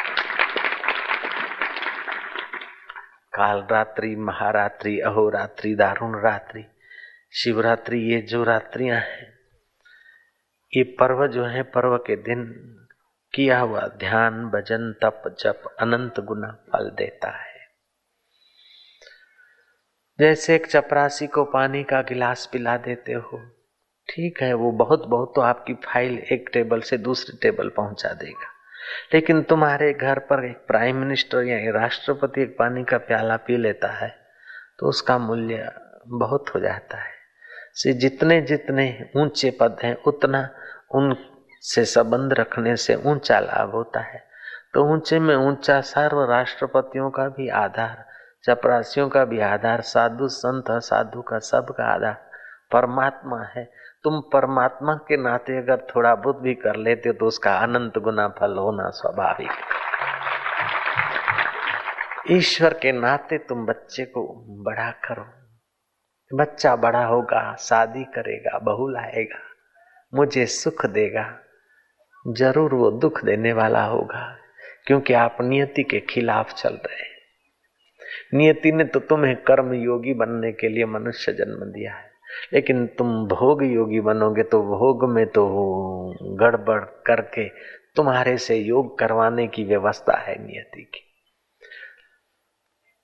[3.35, 6.65] काल रात्रि महारात्रि, अहोरात्रि, दारुण रात्रि,
[7.33, 9.32] शिवरात्रि, ये जो रात्रियाँ हैं
[10.73, 12.45] ये पर्व जो है, पर्व के दिन
[13.35, 17.61] किया हुआ ध्यान, भजन, तप, जप, अनंत गुना फल देता है।
[20.19, 23.41] जैसे एक चपरासी को पानी का गिलास पिला देते हो,
[24.09, 28.51] ठीक है, वो बहुत बहुत तो आपकी फ़ाइल एक टेबल से दूसरे टेबल पहुँचा देगा।
[29.15, 33.89] लेकिन तुम्हारे घर पर एक प्राइम मिनिस्टर या राष्ट्रपति एक पानी का प्याला पी लेता
[33.89, 34.15] है
[34.79, 35.73] तो उसका मूल्य
[36.09, 37.11] बहुत हो जाता है।
[37.75, 40.49] से जितने जितने ऊँचे पद हैं, उतना
[40.95, 44.23] उनसे संबंध रखने से ऊँचा लाभ होता है।
[44.75, 48.05] तो ऊँचे में ऊँचा सर्व राष्ट्रपतियों का भी आधार,
[48.45, 52.17] चपरासियों का भी आधार, साधु संत, साधु का सब का आधार
[52.73, 53.65] परमात्मा है।
[54.05, 58.29] तुम परमात्मा के नाते अगर थोड़ा बुद्ध भी कर लेते हो तो उसका अनंत गुना
[58.29, 59.51] फल होना स्वाभाविक।
[62.31, 64.27] ईश्वर के नाते तुम बच्चे को
[64.65, 65.27] बड़ा करो।
[66.31, 69.52] बच्चा बड़ा होगा, शादी करेगा, बहू लाएगा।
[70.13, 71.25] मुझे सुख देगा।
[72.25, 74.25] ज़रूर वो दुख देने वाला होगा,
[74.87, 77.11] क्योंकि आप नियति के खिलाफ चल रहे हैं।
[78.35, 82.11] नियति ने तो तुम्हें कर्म योगी बनने के लिए मनुष्य जन्म दिया है,
[82.53, 85.47] लेकिन तुम भोग योगी बनोगे तो भोग में तो
[86.41, 87.49] गड़बड़ करके
[87.97, 91.01] तुम्हारे से योग करवाने की व्यवस्था है नियति की।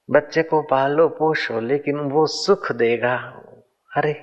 [0.09, 3.15] बच्चे को पालो, पोषो, लेकिन वो सुख देगा।
[3.91, 4.15] अरे,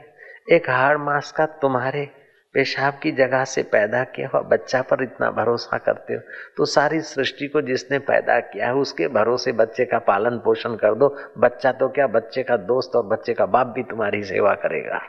[0.51, 2.07] एक हाड़ मास का तुम्हारे
[2.55, 6.19] पेशाब की जगह से पैदा किया हुआ बच्चा पर इतना भरोसा करते हो
[6.57, 10.93] तो सारी सृष्टि को जिसने पैदा किया है, उसके भरोसे बच्चे का पालन पोषण कर
[10.93, 15.01] दो। बच्चा तो क्या, बच्चे का दोस्त और बच्चे का बाप भी तुम्हारी सेवा करेगा।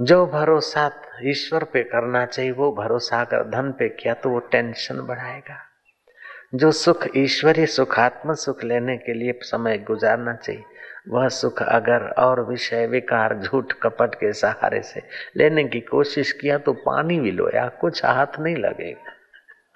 [0.00, 0.90] जो भरोसा
[1.24, 5.56] ईश्वर पे करना चाहिए, वो भरोसा अगर धन पे किया तो वो टेंशन बढ़ाएगा।
[6.54, 10.62] जो सुख ईश्वरीय सुखात्म सुख लेने के लिए समय गुजारना चाहिए
[11.08, 15.02] वह सुख अगर और विषय विकार झूठ कपट के सहारे से
[15.36, 19.12] लेने की कोशिश किया तो पानी भी लोया, कुछ हाथ नहीं लगेगा।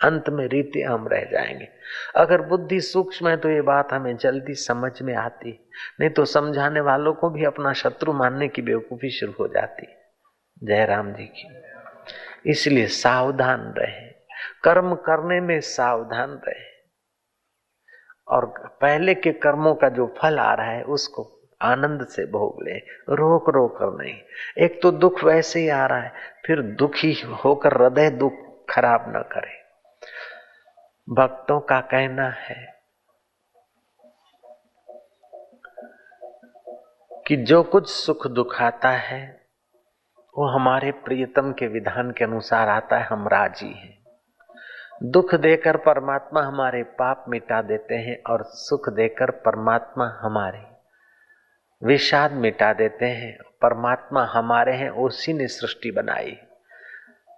[0.09, 1.69] अंत में रीति हम रह जाएँगे।
[2.17, 6.81] अगर बुद्धि सूक्ष्म है तो ये बात हमें जल्दी समझ में आती। नहीं तो समझाने
[6.81, 9.87] वालों को भी अपना शत्रु मानने की बेवकूफ़ी शुरू हो जाती।
[10.65, 11.49] जय राम जी की।
[12.51, 14.15] इसलिए सावधान रहे।
[14.65, 16.74] कर्म करने में सावधान रहे।
[18.29, 18.47] और
[18.81, 22.79] पहले के कर्मों का जो फल आ रहा है, उसको आनंद से भोग ले।
[23.15, 24.21] रोक रोक कर नहीं।
[24.59, 26.13] एक तो दुख वैसे ही आ रहा है,
[26.47, 28.33] फिर दुखी होकर हृदय दुख
[28.71, 29.65] खराब न करे।
[31.15, 32.75] भक्तों का कहना है
[37.27, 39.47] कि जो कुछ सुख दुख आता है,
[40.39, 44.04] वो हमारे प्रियतम के विधान के अनुसार आता है, हम राज़ी हैं।
[45.05, 50.63] दुख देकर परमात्मा हमारे पाप मिटा देते हैं और सुख देकर परमात्मा हमारे
[51.87, 56.37] विषाद मिटा देते हैं। परमात्मा हमारे हैं, उसी ने सृष्टि बनाई।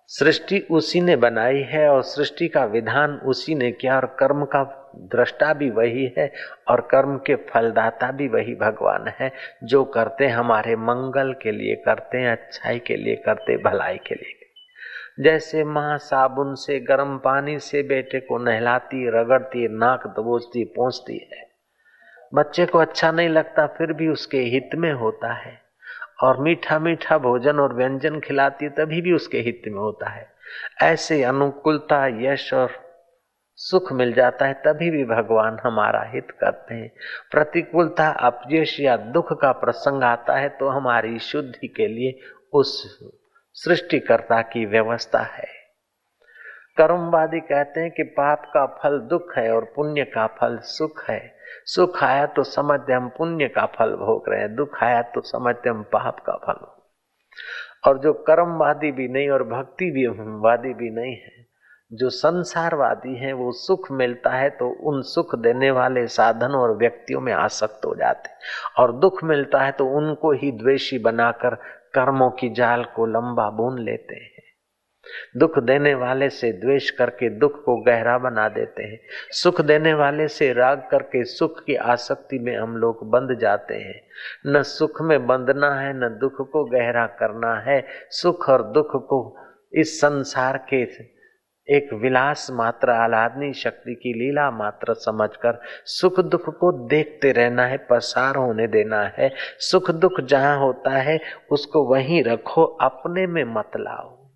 [0.06, 4.92] सृष्टि उसी ने बनाई है और सृष्टि का विधान उसी ने किया और कर्म का
[4.96, 6.32] दृष्टा भी वही है
[6.68, 9.32] और कर्म के फलदाता भी वही भगवान है,
[9.64, 14.35] जो करते हमारे मंगल के लिए, करते हैं अच्छाई के लिए, करते भलाई के लिए।
[15.20, 21.48] जैसे माँ साबुन से गर्म पानी से बेटे को नहलाती, रगड़ती, नाक दबोचती पहुँचती है।
[22.34, 25.60] बच्चे को अच्छा नहीं लगता, फिर भी उसके हित में होता है।
[26.22, 30.28] और मीठा मीठा भोजन और व्यंजन खिलाती, तभी भी उसके हित में होता है।
[30.82, 32.70] ऐसे अनुकूलता, यश और
[33.56, 36.92] सुख मिल जाता है, तभी भी भगवान हमारा हित करते हैं।
[37.30, 42.20] प्रतिकूलता, अपयश या दुख का प्रसंग आता है तो हमारी शुद्धि के लिए
[42.52, 42.98] उस
[43.56, 45.46] सृष्टिकर्ता की व्यवस्था है।
[46.76, 51.20] कर्मवादी कहते हैं कि पाप का फल दुख है और पुण्य का फल सुख है।
[51.64, 55.68] सुख आया तो समझते हम पुण्य का फल भोग रहे हैं। दुख आया तो समझते
[55.68, 56.66] हम पाप का फल
[57.88, 60.06] और जो कर्मवादी भी नहीं और भक्ति भी,
[60.40, 61.45] वादी भी नहीं है
[61.92, 67.20] जो संसारवादी हैं, वो सुख मिलता है तो उन सुख देने वाले साधन और व्यक्तियों
[67.20, 68.30] में आसक्त हो जाते
[68.82, 71.54] और दुख मिलता है तो उनको ही द्वेषी बनाकर
[71.94, 74.42] कर्मों की जाल को लंबा बुन लेते हैं।
[75.36, 78.98] दुख देने वाले से द्वेष करके दुख को गहरा बना देते हैं।
[79.32, 84.00] सुख देने वाले से राग करके सुख की आसक्ति में हम लोग बंध जाते हैं।
[84.46, 89.36] न सुख में बंधना है, न दुख को गहरा करना है। सुख और दुख को
[89.72, 90.84] इस संसार के
[91.70, 97.76] एक विलास मात्र आलादनी शक्ति की लीला मात्र समझकर सुख दुख को देखते रहना है,
[97.76, 103.70] पसार होने देना है। सुख दुख जहाँ होता है, उसको वहीं रखो, अपने में मत
[103.76, 104.26] लाओ।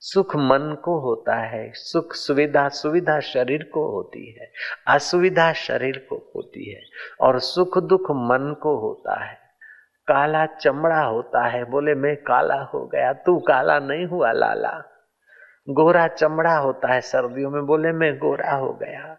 [0.00, 4.52] सुख मन को होता है, सुख सुविधा सुविधा शरीर को होती है,
[4.88, 6.80] असुविधा शरीर को होती है
[7.20, 9.34] और सुख दुख मन को होता है।
[10.08, 14.91] काला चमड़ा होता है, बोले, मैं काला हो गया, तू काला नहीं हुआ, लाला।
[15.70, 19.16] गोरा चमड़ा होता है सर्दियों में, बोले मैं गोरा हो गया।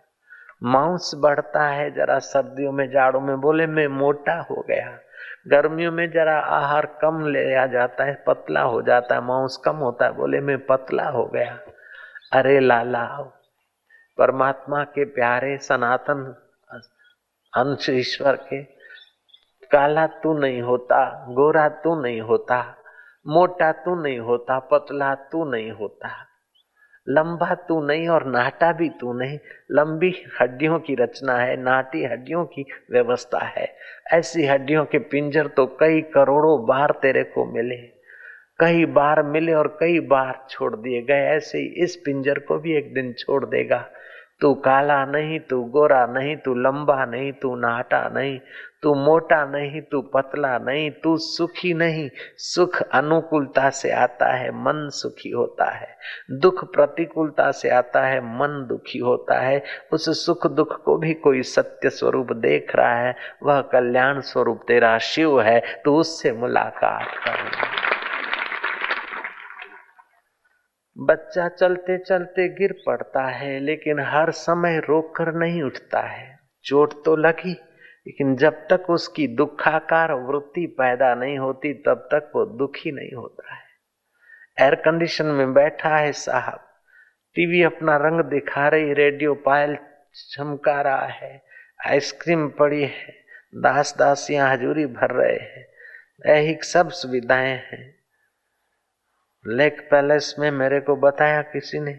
[0.64, 5.00] मांस बढ़ता है जरा सर्दियों में जाड़ों में, बोले मैं मोटा हो गया।
[5.48, 10.06] गर्मियों में जरा आहार कम लिया जाता है, पतला हो जाता है, मांस कम होता
[10.06, 11.60] है, बोले मैं पतला हो गया।
[12.34, 13.06] अरे लाला,
[14.18, 16.36] परमात्मा के प्यारे सनातन
[17.54, 18.64] अंश ईश्वर के,
[19.72, 22.76] काला तू नहीं होता, गोरा तू नहीं होता,
[23.28, 26.10] मोटा तू नहीं होता, पतला तू नहीं होता।
[27.10, 29.40] लंबा तू नहीं और नाटा भी तू नहीं।
[29.72, 33.76] लंबी हड्डियों की रचना है, नाटी हड्डियों की व्यवस्था है।
[34.14, 37.76] ऐसी हड्डियों के पिंजर तो कई करोड़ों बार तेरे को मिले।
[38.60, 42.78] कई बार मिले और कई बार छोड़ दिए गए। ऐसे ही इस पिंजर को भी
[42.78, 43.86] एक दिन छोड़ देगा।
[44.42, 48.40] तू काला नहीं, तू गोरा नहीं, तू लंबा नहीं, तू नाटा नहीं।
[48.84, 54.90] तू मोटा नहीं, तू पतला नहीं, तू सुखी नहीं। सुख अनुकूलता से आता है, मन
[54.90, 55.98] सुखी होता है।
[56.32, 61.42] दुख प्रतिकूलता से आता है, मन दुखी होता है। उस सुख दुख को भी कोई
[61.42, 67.74] सत्य स्वरूप देख रहा है। वह कल्याण स्वरूप तेरा शिव है, तू उससे मुलाकात कर
[70.98, 76.94] बच्चा चलते चलते गिर पड़ता है, लेकिन हर समय रोक कर नहीं उठता है। चोट
[77.06, 77.62] तो लगी।
[78.08, 83.54] लेकिन जब तक उसकी दुखाकार वृत्ति पैदा नहीं होती, तब तक वो दुखी नहीं होता
[83.54, 83.62] है।
[84.58, 86.60] एयर कंडीशन में बैठा है साहब।
[87.36, 89.78] टीवी अपना रंग दिखा रही रेडियो पायल
[90.32, 91.42] चमका रहा है,
[91.88, 93.14] आइसक्रीम पड़ी है
[93.56, 95.66] दास दासियाँ हजूरी भर रहे हैं,
[96.26, 97.96] ऐहिक सब सुविधाएँ हैं।
[99.46, 101.94] लेक पैलेस में मेरे को बताया किसी ने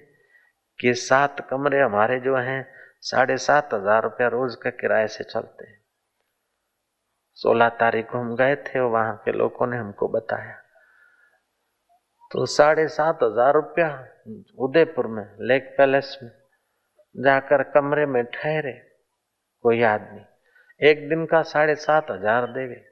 [0.79, 2.67] कि सात कमरे हमारे जो हैं,
[3.01, 5.84] साढ़े सात हज़ार रुपया रोज के किराए से चलते हैं।
[7.39, 10.55] सोलह तारीख को हम गए थे, वहाँ के लोगों ने हमको बताया।
[12.31, 13.89] तो साढ़े सात हज़ार रुपया
[14.59, 16.31] उदयपुर में, लेक पैलेस में,
[17.15, 18.73] जाकर कमरे में ठहरे
[19.65, 20.21] कोई आदमी।
[20.81, 22.83] एक दिन का साढ़े सात हज़ार देवे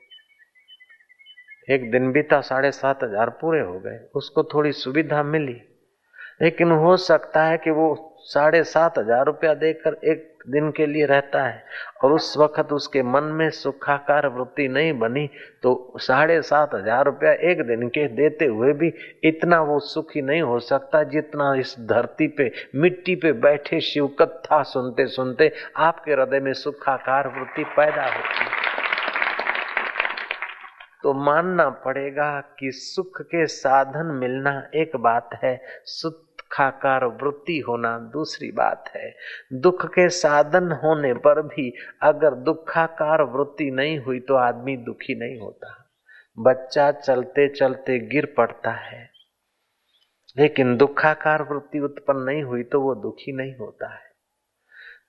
[1.68, 5.61] एक दिन बीता, साढ़े सात हज़ार पूरे हो गए। उसको थोड़ी सुविधा मिली,
[6.43, 11.06] लेकिन हो सकता है कि वो साढ़े सात हज़ार रुपया देकर एक दिन के लिए
[11.06, 11.64] रहता है
[12.04, 15.26] और उस वक्त उसके मन में सुखाकार वृत्ति नहीं बनी
[15.62, 18.92] तो साढ़े सात हज़ार रुपया एक दिन के देते हुए भी
[19.24, 24.62] इतना वो सुखी नहीं हो सकता जितना इस धरती पे, मिट्टी पे बैठे शिव कथा
[24.62, 28.60] सुनते सुनते आपके हृदय में सुखाकार वृत्ति पैदा होती है।
[31.02, 35.56] तो मानना पड़ेगा कि सुख के साधन मिलना एक बात है
[36.53, 39.14] सुखाकार वृत्ति होना दूसरी बात है।
[39.53, 41.72] दुख के साधन होने पर भी
[42.03, 45.92] अगर दुखाकार वृत्ति नहीं हुई तो आदमी दुखी नहीं होता।
[46.38, 49.11] बच्चा चलते चलते गिर पड़ता है।
[50.38, 54.12] लेकिन दुखाकार वृत्ति उत्पन्न नहीं हुई तो वो दुखी नहीं होता है।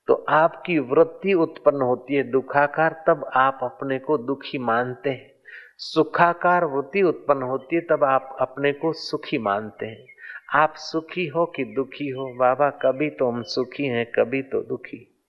[0.08, 5.34] तो आपकी वृत्ति उत्पन्न होती है। दुखाकार तब आप अपने को दुखी मानते हैं।
[5.78, 10.13] सुखाकार वृत्ति उत्पन्न होती है तब आप अपने को सुखी मानते हैं।
[10.56, 12.34] आप सुखी हो कि दुखी हो?
[12.40, 15.26] बाबा, कभी तो हम सुखी हैं, कभी तो दुखी।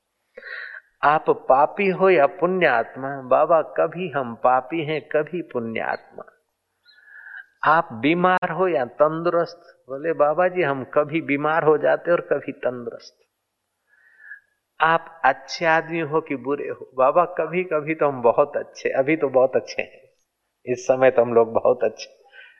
[1.04, 6.24] आप पापी हो या पुण्य आत्मा बाबा, कभी हम पापी हैं, कभी पुण्य आत्मा
[7.64, 9.84] आप बीमार हो या तंदुरुस्त?
[9.88, 13.18] बोले बाबा जी हम कभी बीमार हो जाते और कभी तंदुरुस्त।
[14.80, 16.90] आप अच्छे आदमी हो कि बुरे हो?
[16.94, 20.02] बाबा कभी कभी तो हम बहुत अच्छे, अभी तो बहुत अच्छे हैं।
[20.66, 22.13] इस समय तो हम लोग बहुत अच्छे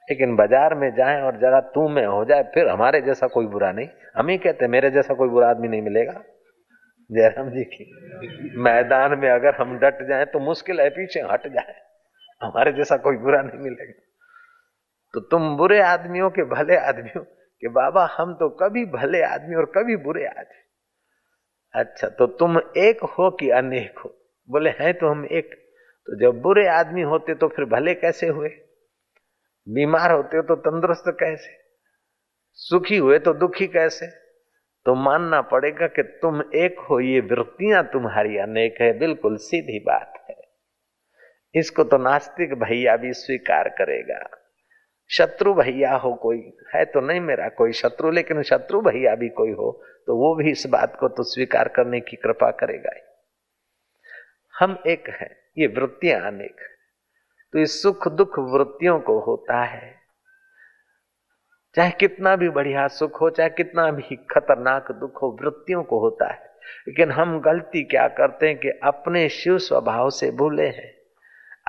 [0.09, 3.71] लेकिन बाज़ार में जाए और जरा तू में हो जाए, फिर हमारे जैसा कोई बुरा
[3.73, 6.23] नहीं। हम ही कहते मेरे जैसा कोई बुरा आदमी नहीं मिलेगा।
[7.11, 7.85] जयराम जी की
[8.59, 11.75] मैदान में अगर हम डट जाए तो मुश्किल है, पीछे हट जाए।
[12.43, 13.93] हमारे जैसा कोई बुरा नहीं मिलेगा।
[15.15, 19.73] तो तुम बुरे आदमियों के भले आदमियों के बाबा, हम तो कभी भले आदमी और
[19.77, 20.63] कभी बुरे आदमी।
[21.75, 24.15] अच्छा तो तुम एक हो कि अनेक हो?
[24.49, 25.55] बोले, हैं तो हम एक।
[26.09, 28.49] तो जब बुरे आदमी होते तो फिर भले कैसे हुए?
[29.67, 31.53] बीमार होते हो तो तंदुरुस्त कैसे?
[32.59, 34.07] सुखी हुए तो दुखी कैसे?
[34.87, 40.13] तो मानना पड़ेगा कि तुम एक हो, ये वृत्तियाँ तुम्हारी अनेक है, बिल्कुल सीधी बात
[40.31, 40.37] है।
[41.55, 44.19] इसको तो नास्तिक भैया भी स्वीकार करेगा।
[45.11, 46.39] शत्रु भैया हो कोई,
[46.75, 49.73] है तो नहीं मेरा कोई शत्रु, लेकिन शत्रु भैया भी कोई हो
[50.07, 52.91] तो वो भी इस बात को तो स्वीकार करने की कृपा करेगा
[54.55, 56.57] हम एक हैं, ये वृत्तियाँ अनेक
[57.55, 59.95] तो इस सुख दुख वृत्तियों को होता है।
[61.75, 66.33] चाहे कितना भी बढ़िया सुख हो चाहे कितना भी खतरनाक दुख हो वृत्तियों को होता
[66.33, 66.55] है।
[66.89, 70.95] लेकिन हम गलती क्या करते हैं कि अपने शिव स्वभाव से भूले हैं।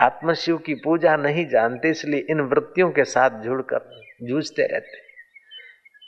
[0.02, 3.90] आत्मशिव की पूजा नहीं जानते इसलिए इन वृत्तियों के साथ जुड़कर
[4.24, 5.06] जूझते रहते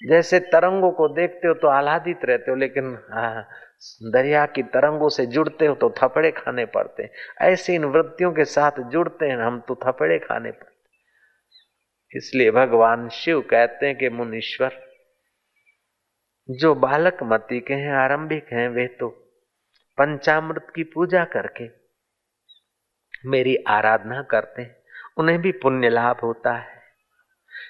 [0.07, 3.47] जैसे तरंगों को देखते हो तो आह्लादित रहते हो लेकिन हाँ,
[4.03, 7.09] दरिया की तरंगों से जुड़ते हो तो थपड़े खाने पड़ते हैं।
[7.41, 10.77] ऐसे इन वृत्तियों के साथ जुड़ते हैं, हम तो थपड़े खाने पड़ते
[12.17, 14.87] इसलिए भगवान शिव कहते हैं कि मुनीश्वर,
[16.49, 19.09] जो बालक मती के हैं, आरंभिक हैं, वे तो
[19.97, 21.87] पंचामृत की पूजा करके
[23.29, 24.77] मेरी आराधना करते हैं।
[25.17, 26.77] उन्हें भी पुण्य लाभ होता है।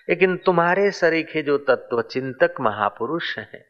[0.10, 3.67] लेकिन तुम्हारे सरीखे जो तत्व चिंतक महापुरुष हैं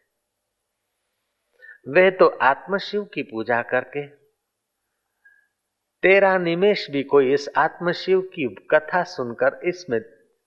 [1.88, 4.06] वे तो आत्मशिव की पूजा करके
[6.04, 10.00] तेरा निमेश भी कोई इस आत्मशिव की कथा सुनकर इसमें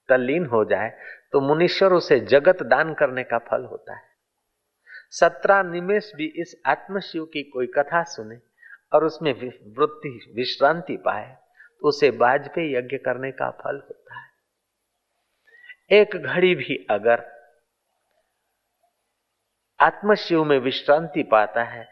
[0.09, 0.91] तल्लीन हो जाए
[1.32, 4.09] तो मुनीश्वर उसे जगत दान करने का फल होता है।
[5.11, 8.38] सत्रह निमेश भी इस आत्मशिव की कोई कथा सुने
[8.93, 11.26] और उसमें वृत्ति, विश्रांति पाए
[11.82, 14.28] तो उसे बाजपेयी यज्ञ करने का फल होता है।
[15.91, 17.39] एक घड़ी भी अगर
[19.81, 21.89] आत्मशिव में विश्रांति पाता है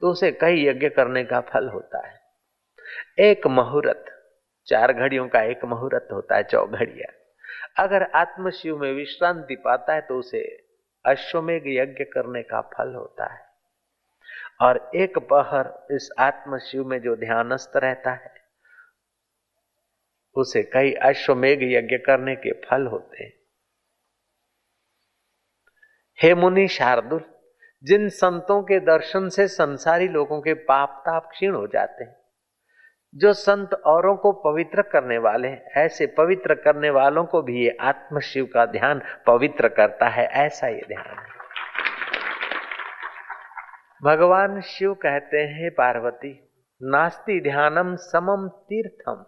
[0.00, 2.20] तो उसे कई यज्ञ करने का फल होता है।
[3.18, 4.04] एक मुहूर्त,
[4.66, 7.12] चार घड़ियों का एक मुहूर्त होता है, चौ घड़िया।
[7.84, 10.66] अगर आत्मशिव में विश्रांति पाता है तो उसे
[11.04, 13.50] अश्वमेघ यज्ञ करने का फल होता है।
[14.60, 18.34] और एक पहर इस आत्म शिव में जो ध्यानस्थ रहता है,
[20.34, 23.39] उसे कई अश्वमेघ यज्ञ करने के फल होते हैं।
[26.22, 27.20] हे मुनि शार्दुल,
[27.82, 32.16] जिन संतों के दर्शन से संसारी लोगों के पाप ताप क्षीण हो जाते हैं,
[33.14, 37.76] जो संत औरों को पवित्र करने वाले हैं, ऐसे पवित्र करने वालों को भी ये
[37.80, 41.26] आत्म शिव का ध्यान पवित्र करता है, ऐसा ये ध्यान है।
[44.04, 46.50] भगवान शिव कहते हैं पार्वती,
[46.82, 49.24] नास्ति ध्यानम समम तीर्थम।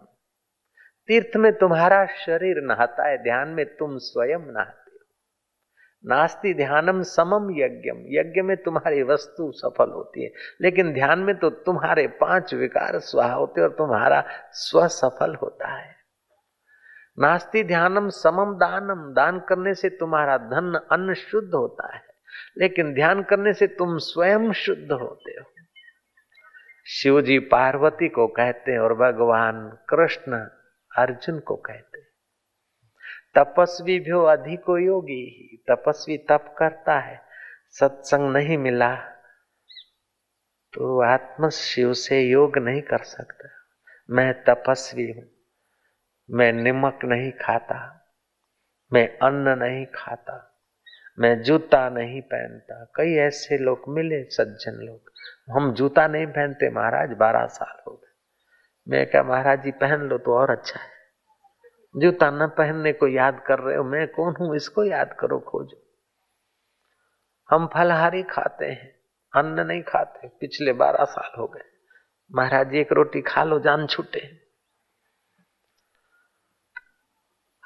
[1.07, 4.82] तीर्थ में तुम्हारा शरीर नहाता है, ध्यान में तुम स्वयं नहाते
[6.05, 10.31] नास्ति ध्यानम समम यज्ञम। यज्ञ में तुम्हारी वस्तु सफल होती है।
[10.61, 15.95] लेकिन ध्यान में तो तुम्हारे पाँच विकार स्वाहा होते और तुम्हारा स्व सफल होता है।
[17.19, 22.01] नास्ति ध्यानम समम दानम। दान करने से तुम्हारा धन अन्न शुद्ध होता है।
[22.57, 25.45] लेकिन ध्यान करने से तुम स्वयं शुद्ध होते हो।
[26.87, 30.37] शिव जी पार्वती को कहते हैं और भगवान कृष्ण
[30.97, 32.12] अर्जुन को कहते
[33.35, 37.19] तपस्वी भी अधिको योगी ही तपस्वी तप करता है,
[37.71, 38.95] सत्संग नहीं मिला
[40.73, 43.49] तो आत्म शिव से योग नहीं कर सकता।
[44.09, 45.25] मैं तपस्वी हूँ,
[46.29, 47.77] मैं निमक नहीं खाता,
[48.91, 50.39] मैं अन्न नहीं खाता,
[51.17, 55.11] मैं जूता नहीं पहनता। कई ऐसे लोग मिले, सज्जन लोग।
[55.51, 58.11] हम जूता नहीं पहनते महाराज, बारह साल हो गए।
[58.87, 60.91] मैं क्या महाराज जी, पहन लो तो और अच्छा है।
[61.97, 64.55] जूता न पहनने को याद कर रहे हो, मैं कौन हूँ?
[64.55, 65.83] इसको याद करो, खोजो।
[67.49, 68.95] हम फलहारी खाते हैं,
[69.35, 71.63] अन्न नहीं खाते, पिछले बारह साल हो गए।
[72.35, 74.39] महाराज जी, एक रोटी खा लो, जान छूटे।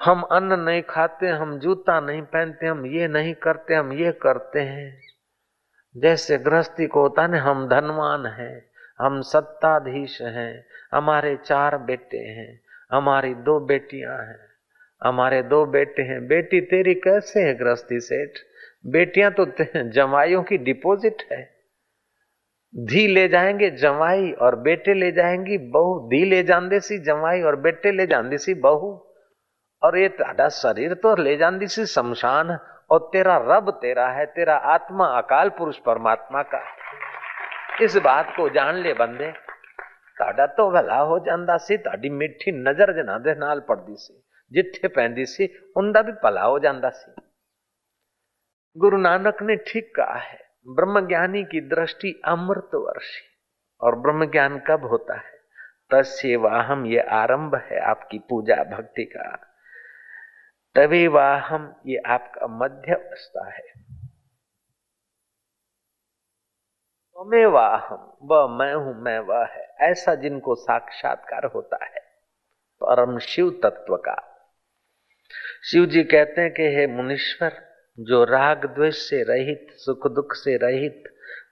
[0.04, 4.60] हम अन्न नहीं खाते, हम जूता नहीं पहनते, हम ये नहीं करते, हम ये करते
[4.60, 5.02] हैं।
[5.96, 8.70] जैसे गृहस्थी को होता है हम धनवान हैं,
[9.00, 14.38] हम सत्ताधीश हैं, हमारे चार बेटे हैं हमारी दो बेटियाँ हैं।
[15.02, 18.30] हमारे दो बेटे हैं। बेटी तेरी कैसे है गृहस्थी सेठ?
[18.86, 19.46] बेटियाँ तो
[19.90, 21.58] जमाइयों की डिपॉजिट है।
[22.76, 27.56] धी ले जाएँगे जमाई और बेटे ले जाएँगी बहू। धी ले जाते सी जमाई और
[27.56, 29.14] बेटे ले जाती सी बहू।
[29.82, 32.58] और ये ताड़ा शरीर तो ले जाती सी शमशान
[32.90, 36.62] और तेरा रब तेरा है। तेरा आत्मा अकाल पुरुष परमात्मा का
[37.82, 39.47] इस बात को जान ले बंदे।
[40.17, 44.13] ਤੁਹਾਡਾ तो भला हो ਜਾਂਦਾ ਸੀ ਤੁਹਾਡੀ ਮਿੱਠੀ ਨਜ਼ਰ ਜਨਾ ਦੇ ਨਾਲ ਪੜਦੀ ਸੀ
[44.51, 47.11] ਜਿੱਥੇ ਪੈਂਦੀ ਸੀ ਉਹਦਾ भी भला हो जाता सी
[48.75, 53.19] गुरु नानक ने ठीक कहा है ब्रह्म ज्ञानी की दृष्टि अमृत वर्षी
[53.81, 55.33] और ब्रह्म ज्ञान कब होता है
[55.91, 59.25] तस्य वाहम ये आरंभ है आपकी पूजा भक्ति का
[60.75, 63.63] तभी वाहम ये आपका मध्य अवस्था है
[67.18, 72.00] वाहम वह मैं हूँ मैं वह है, ऐसा जिनको साक्षात्कार होता है,
[72.82, 74.44] परम शिव तत्व का।
[75.70, 77.52] शिव जी कहते हैं कि हे मुनीश्वर,
[78.00, 81.04] जो राग द्वेष से रहित, सुख दुख से रहित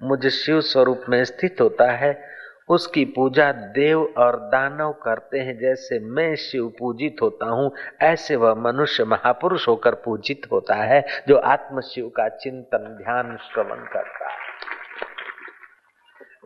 [0.02, 2.24] मुझ शिव स्वरूप में स्थित होता है,
[2.68, 8.54] उसकी पूजा देव और दानव करते हैं, जैसे मैं शिव पूजित होता हूँ, ऐसे वह
[8.54, 14.45] मनुष्य महापुरुष होकर पूजित होता है, जो आत्म शिव का चिंतन, ध्यान, श्रवण करता है।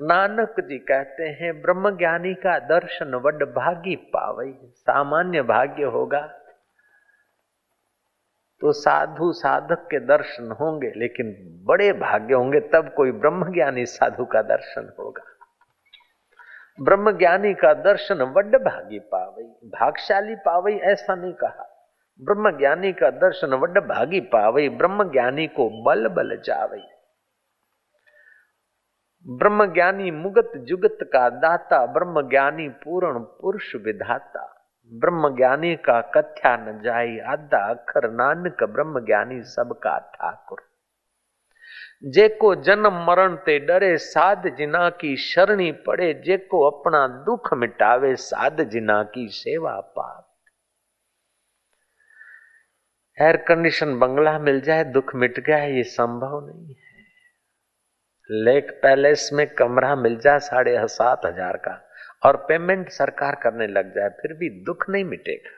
[0.02, 6.20] नानक जी कहते हैं ब्रह्म ज्ञानी का दर्शन वड भागी पावई, सामान्य भाग्य होगा।
[8.60, 14.24] तो साधु साधक के दर्शन होंगे, लेकिन बड़े भाग्य होंगे, तब कोई ब्रह्म ज्ञानी साधु
[14.24, 15.22] का दर्शन होगा।
[16.80, 21.66] ब्रह्म ज्ञानी का दर्शन वड भागी पावई भागशाली पावई ऐसा नहीं कहा।
[22.20, 26.88] ब्रह्म ज्ञानी का दर्शन वड भागी पावई ब्रह्म ज्ञानी को बल बल जावई।
[29.28, 36.56] ब्रह्म ज्ञानी मुगत जुगत का दाता ब्रह्म ज्ञानी पूर्ण पुरुष विधाता। ब्रह्म ज्ञानी का कथ्या
[36.56, 40.58] न जाई आधा अखर, नानक ब्रह्म ज्ञानी सबका ठाकुर।
[42.04, 48.62] जेको जन्म मरण ते डरे, साध जिना की शरणी पड़े जेको अपना दुख मिटावे, साध
[48.62, 50.26] जिना की सेवा पाप
[53.20, 56.89] एयर कंडीशन बंगला मिल जाए, दुख मिट गया है, ये संभव नहीं है।
[58.30, 61.72] लेक पैलेस में कमरा मिल जाए साढ़े सात हज़ार का
[62.24, 65.50] और पेमेंट सरकार करने लग जाए, फिर भी दुख नहीं मिटेगा।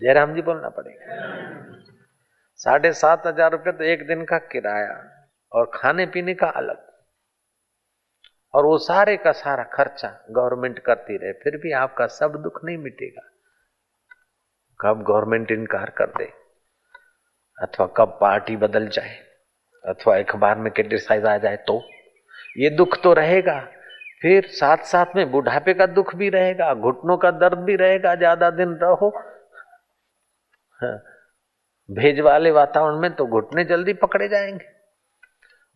[0.00, 1.16] जयराम जी बोलना पड़ेगा।
[2.60, 4.94] साढ़े सात हज़ार रुपये तो एक दिन का किराया
[5.52, 6.84] और खाने पीने का अलग।
[8.54, 12.78] और वो सारे का सारा खर्चा गवर्नमेंट करती रहे, फिर भी आपका सब दुख नहीं
[12.78, 13.28] मिटेगा।
[14.80, 16.32] कब गवर्नमेंट इनकार कर दे
[17.58, 19.14] अथवा कब पार्टी बदल जाए।
[19.86, 21.82] अथवा अखबार में क्रिटिसाइज आ जाए तो।
[22.58, 23.58] ये दुख तो रहेगा।
[24.22, 28.50] फिर साथ साथ में बुढ़ापे का दुख भी रहेगा घुटनों का दर्द भी रहेगा ज़्यादा
[28.50, 29.08] दिन रहो।
[30.80, 30.96] हाँ,
[31.88, 34.74] भेज वाले वातावरण में तो घुटने जल्दी पकड़े जाएँगे।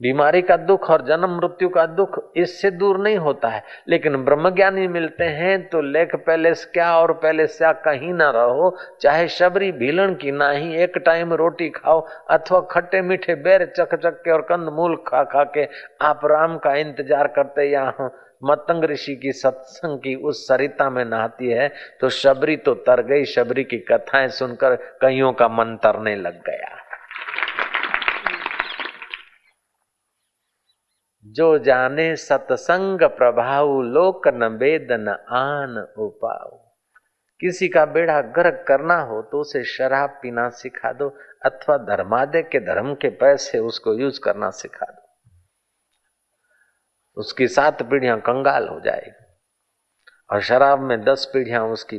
[0.01, 4.87] बीमारी का दुख और जन्म मृत्यु का दुख इससे दूर नहीं होता है। लेकिन ब्रह्मज्ञानी
[4.89, 10.15] मिलते हैं तो लेख पैलेस क्या और पैलेस क्या कहीं ना रहो। चाहे शबरी भीलन
[10.15, 14.43] की ना ही एक टाइम रोटी खाओ अथवा खट्टे मीठे बेर चक चक के और
[14.43, 15.69] कंद मूल खा खा के
[16.03, 18.11] आप राम का इंतज़ार करते यहाँ
[18.43, 21.71] मतंग ऋषि की सत्संग की उस सरिता में नहाती है
[22.01, 26.77] तो शबरी तो तर गई। शबरी की कथाएँ सुनकर कईयों का मन तरने लग गया।
[31.27, 36.59] जो जाने सत्संग प्रभाव, लोक न वेद न आन उपाऊ
[37.41, 41.09] किसी का बेड़ा गर्क करना हो तो उसे शराब पीना सिखा दो,
[41.47, 45.09] अथवा धर्मादय के धर्म के पैसे उसको यूज़ करना सिखा दो।
[47.17, 49.25] उसकी सात पीढ़ियाँ कंगाल हो जाएगी,
[50.31, 51.99] और शराब में दस पीढ़ियाँ उसकी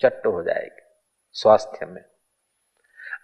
[0.00, 0.80] चट्ट हो जाएगी,
[1.34, 2.04] स्वास्थ्य में।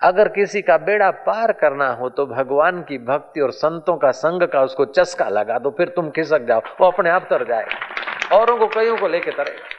[0.01, 4.43] अगर किसी का बेड़ा पार करना हो तो भगवान की भक्ति और संतों का संग
[4.43, 8.59] का उसको चस्का लगा दो, फिर तुम खिसक जाओ, वो अपने आप तर जाएगा औरों
[8.59, 9.77] को कईयों को लेके तरेगा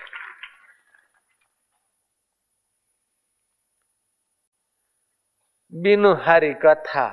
[5.74, 7.07] बिनु हरि कथा,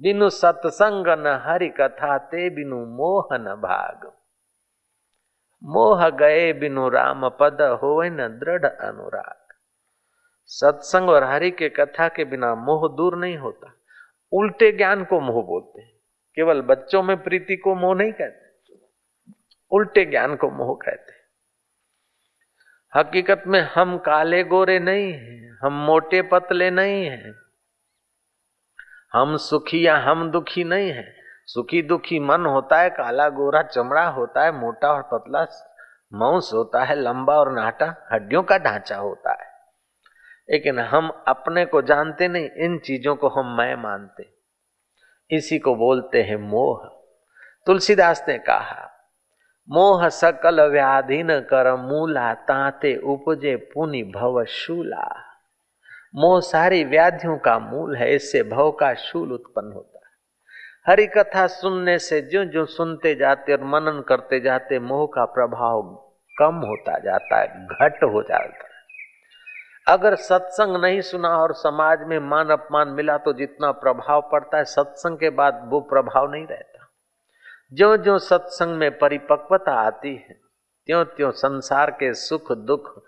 [0.00, 4.06] बिनु सत्संग न हरि कथा, ते बिनु मोह न भाग।
[5.62, 9.47] मोह गए बिनु राम पद हो न दृढ़ अनुराग।
[10.48, 13.72] सत्संग और हरि के कथा के बिना मोह दूर नहीं होता।
[14.32, 15.92] उल्टे ज्ञान को मोह बोलते हैं।
[16.34, 18.48] केवल बच्चों में प्रीति को मोह नहीं कहते।
[19.70, 21.18] उल्टे ज्ञान को मोह कहते
[22.96, 27.34] हकीकत में हम काले गोरे नहीं हैं, हम मोटे पतले नहीं हैं।
[29.12, 34.06] हम सुखी या हम दुखी नहीं है। सुखी दुखी मन होता है, काला गोरा चमड़ा
[34.06, 35.46] होता है, मोटा और पतला
[36.12, 39.47] मांस होता है, लंबा और नाटा, हड्डियों का ढांचा होता है।
[40.50, 44.28] लेकिन हम अपने को जानते नहीं, इन चीज़ों को हम मैं मानते।
[45.30, 46.88] इसी को बोलते हैं मोह।
[47.66, 48.90] तुलसीदास ने कहा,
[49.70, 55.24] मोह सकल व्याधीन कर, मूला ताते उपजे पुनि भव शूला।
[56.14, 59.98] मोह सारी व्याधियों का मूल है, इससे भव का शूल उत्पन्न होता है।
[60.86, 65.82] हरि कथा सुनने से जो जो सुनते जाते और मनन करते जाते मोह का प्रभाव
[66.38, 68.67] कम होता जाता है, घट हो जाता है।
[69.88, 74.64] अगर सत्संग नहीं सुना और समाज में मान अपमान मिला तो जितना प्रभाव पड़ता है,
[74.64, 76.88] सत्संग के बाद वो प्रभाव नहीं रहता।
[77.72, 80.40] जो जो सत्संग में परिपक्वता आती है
[80.86, 83.02] त्यों त्यों संसार के सुख दुख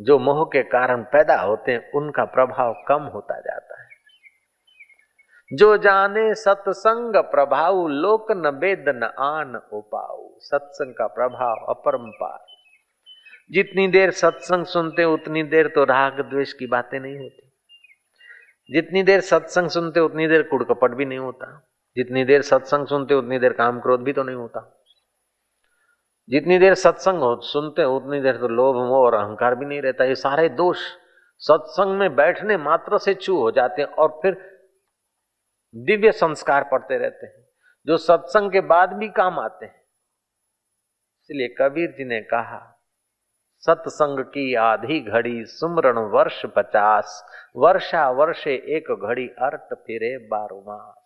[0.00, 3.88] जो मोह के कारण पैदा होते हैं, उनका प्रभाव कम होता जाता है।
[5.52, 12.55] जो जाने सत्संग प्रभाव, लोक न वेद न आन उपाऊ। सत्संग का प्रभाव अपरंपार।
[13.50, 17.52] जितनी देर सत्संग सुनते उतनी देर तो राग द्वेष की बातें नहीं होती।
[18.70, 23.38] जितनी देर सत्संग सुनते उतनी देर कुड़कपट भी नहीं होता। जितनी देर सत्संग सुनते उतनी
[23.38, 24.72] देर काम क्रोध भी तो नहीं होता।
[26.28, 30.04] जितनी देर सत्संग हो, सुनते उतनी देर तो लोभ, मोह और अहंकार भी नहीं रहता।
[30.04, 30.78] ये सारे दोष
[31.42, 34.34] सत्संग में बैठने मात्र से चू हो जाते हैं और फिर
[35.74, 37.44] दिव्य संस्कार पड़ते रहते हैं,
[37.86, 39.82] जो सत्संग के बाद भी काम आते हैं।
[41.22, 42.75] इसलिए कबीर जी ने कहा
[43.66, 47.24] सत्संग की आधी घड़ी सुमरण वर्ष पचास,
[47.56, 51.02] वर्षा वर्षे एक घड़ी अर्थ फिरे बारो मास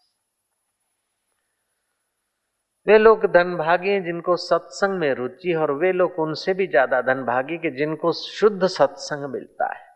[2.87, 7.59] वे लोग धनभागी हैं जिनको सत्संग में रुचि और वे लोग उनसे भी ज़्यादा धनभागी
[7.59, 9.89] के जिनको शुद्ध सत्संग मिलता है।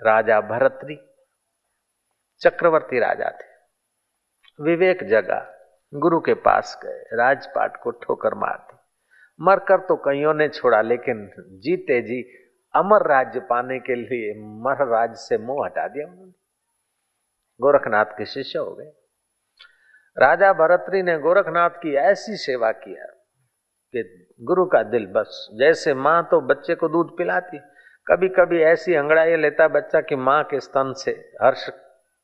[0.00, 0.96] राजा भरतरी,
[2.40, 5.40] चक्रवर्ती राजा थे। विवेक जगा,
[5.92, 8.58] गुरु के पास गए, राजपाट को ठोकर मार
[9.40, 12.22] मरकर तो कईयों ने छोड़ा, लेकिन जीते जी
[12.74, 14.32] अमर राज्य पाने के लिए
[14.62, 16.32] मर राज्य से मोह हटा दिया उन्होंने।
[17.60, 18.92] गोरखनाथ के शिष्य हो गए।
[20.16, 23.04] राजा भरतरी ने गोरखनाथ की ऐसी सेवा किया
[23.94, 24.02] कि
[24.42, 27.58] गुरु का दिल बस, जैसे माँ तो बच्चे को दूध पिलाती।
[28.06, 31.10] कभी कभी ऐसी अंगड़ाई लेता बच्चा कि माँ के स्तन से
[31.42, 31.68] हर्ष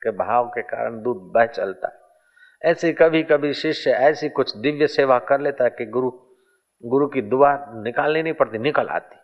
[0.02, 4.86] के भाव के कारण दूध बह चलता। है ऐसे कभी कभी शिष्य ऐसी कुछ दिव्य
[4.86, 6.10] सेवा कर लेता कि गुरु
[6.84, 9.16] गुरु की दुआ निकालनी नहीं पड़ती, निकल आती।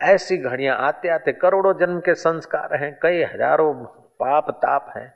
[0.00, 3.72] ऐसी घड़ियाँ आते आते करोड़ों जन्म के संस्कार हैं, कई हज़ारों
[4.20, 5.08] पाप ताप हैं।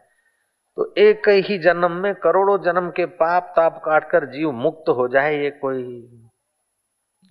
[0.77, 5.35] तो एक ही जन्म में करोड़ों जन्म के पाप ताप काटकर जीव मुक्त हो जाए,
[5.37, 5.85] ये कोई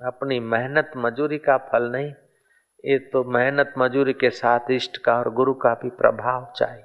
[0.01, 2.13] अपनी मेहनत मजूरी का फल नहीं।
[2.83, 6.83] ये तो मेहनत मजूरी के साथ इष्ट का और गुरु का भी प्रभाव चाहिए।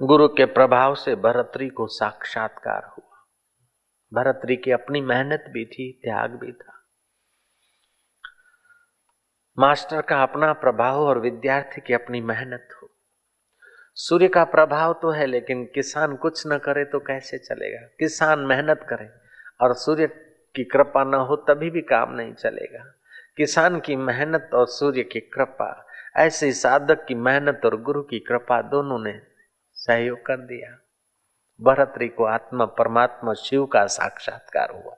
[0.00, 3.26] गुरु के प्रभाव से भरतरी को साक्षात्कार हुआ।
[4.14, 6.72] भरतरी की अपनी मेहनत भी थी, त्याग भी था।
[9.58, 12.90] मास्टर का अपना प्रभाव और विद्यार्थी की अपनी मेहनत हो।
[13.94, 17.86] सूर्य का प्रभाव तो है, लेकिन किसान कुछ न करे तो कैसे चलेगा?
[17.86, 19.10] किसान मेहनत करे
[19.60, 20.06] और सूर्य
[20.56, 22.94] की कृपा न हो तभी भी काम नहीं चलेगा।
[23.36, 25.86] किसान की मेहनत और सूर्य की कृपा,
[26.16, 29.35] ऐसे साधक की मेहनत और गुरु की कृपा दोनों ने
[29.86, 30.76] सहयोग कर दिया।
[31.60, 34.96] भरतरी को आत्मा परमात्मा शिव का साक्षात्कार हुआ।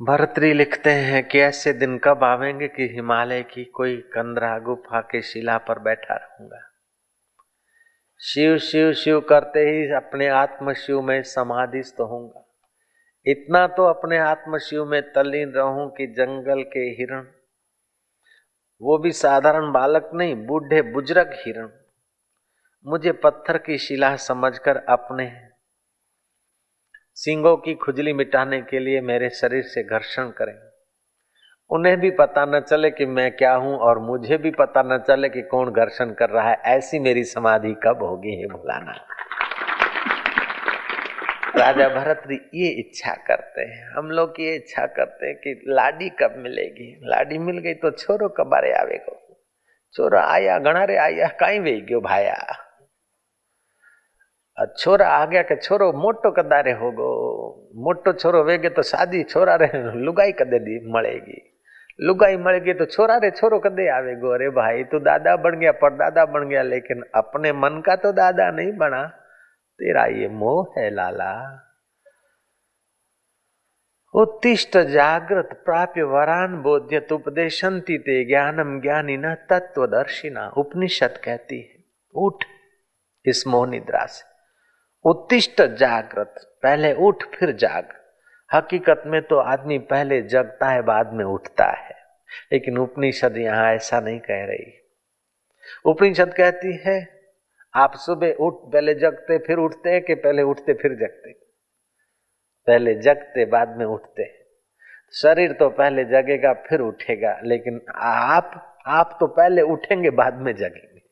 [0.00, 5.22] भरतरी लिखते हैं कि ऐसे दिन कब आवेंगे कि हिमालय की कोई कंदरा गुफा के
[5.22, 6.60] शिला पर बैठा रहूँगा।
[8.20, 12.44] शिव शिव शिव करते ही अपने आत्म शिव में समाधिस्थ होऊँगा।
[13.26, 17.26] इतना तो अपने आत्म शिव में तल्लीन रहूँ कि जंगल के हिरण
[18.80, 21.68] वो भी साधारण बालक नहीं, बूढ़े बुज़ुर्ग हिरण।
[22.86, 25.30] मुझे पत्थर की शिला समझकर अपने
[27.16, 30.54] सिंगों की खुजली मिटाने के लिए मेरे शरीर से घर्षण करें।
[31.70, 35.28] उन्हें भी पता न चले कि मैं क्या हूँ और मुझे भी पता न चले
[35.28, 38.94] कि कौन घर्षण कर रहा है। ऐसी मेरी समाधि कब होगी हे भुलाना
[41.56, 46.34] राजा भरत ये इच्छा करते हैं। हम लोग ये इच्छा करते हैं कि लाडी कब
[46.38, 46.88] मिलेगी?
[47.04, 49.16] लाडी मिल गई तो छोरो कबारे आवेगो
[49.94, 52.36] छोरो आया घना रे आया कहीं वे गयो भाया?
[54.78, 57.10] छोरा आ गया के छोरो मोटो कदारे होगो।
[57.84, 61.40] मोटो छोरो वेगे तो शादी छोरा रे लुगाई कदे दी मळेगी।
[62.00, 65.72] लुगाई मळ गई तो छोरा रे छोरो कदे आवेगो अरे भाई, तू दादा बन गया,
[65.72, 69.02] परदादा बन गया, लेकिन अपने मन का तो दादा नहीं बना।
[69.74, 71.60] तेरा ये मोह है लाला।
[74.14, 82.44] उत्तिष्ट जागृत प्राप्य वरान बोध्यत उपदेशंती ते ज्ञानम ज्ञानी न तत्वदर्शिना उपनिषद कहती है। उठ
[83.26, 84.34] इस मोह निद्रा से।
[85.10, 87.88] उत्तिष्ट जागृत, पहले उठ फिर जाग।
[88.54, 91.96] हकीकत में तो आदमी पहले जगता है, बाद में उठता है।
[92.52, 94.80] लेकिन उपनिषद यहाँ ऐसा नहीं कह रही।
[95.84, 97.13] उपनिषद कहती है
[97.76, 101.32] आप सुबह उठ, पहले जगते, फिर उठते हैं कि पहले उठते, फिर जगते
[102.66, 104.44] पहले जगते, बाद में उठते
[105.22, 111.02] शरीर तो पहले जगेगा, फिर उठेगा, लेकिन आप आप तो पहले उठेंगे, बाद में जगेंगे।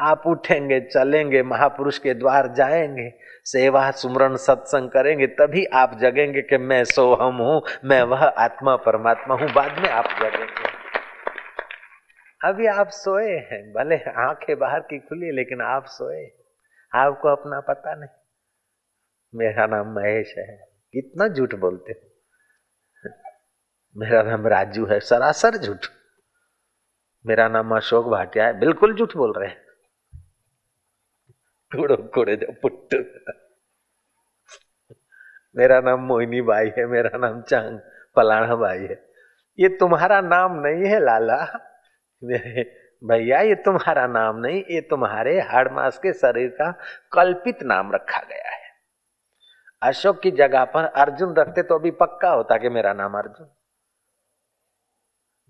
[0.00, 3.12] आप उठेंगे, चलेंगे, महापुरुष के द्वार जाएँगे,
[3.44, 9.34] सेवा, सुमरण, सत्संग करेंगे, तभी आप जगेंगे कि मैं सोहम हूँ, मैं वह आत्मा, परमात्मा
[9.34, 10.79] हूँ, बाद में आप जगेंगे।
[12.44, 16.30] अभी आप सोए हैं, भले आँखें बाहर की खुली लेकिन आप सोए
[16.94, 18.08] आपको अपना पता नहीं।
[19.34, 22.10] मेरा नाम महेश है। कितना झूठ बोलते हो?
[23.96, 25.78] मेरा नाम राजू है, सरासर झूठ।
[27.26, 29.66] मेरा नाम अशोक भाटिया है, बिल्कुल झूठ बोल रहे हैं।
[31.76, 31.96] कूड़ो
[32.36, 32.98] जो
[35.56, 37.80] मेरा नाम मोहिनी बाई है, मेरा नाम चांग
[38.16, 39.08] पलाना बाई है।
[39.58, 41.69] ये तुम्हारा नाम नहीं है, लाला।
[43.04, 46.70] भैया, ये तुम्हारा नाम नहीं, ये तुम्हारे हाड़ मास के शरीर का
[47.12, 48.60] कल्पित नाम रखा गया है।
[49.82, 53.48] अशोक की जगह पर अर्जुन रखते तो अभी पक्का होता कि मेरा नाम अर्जुन।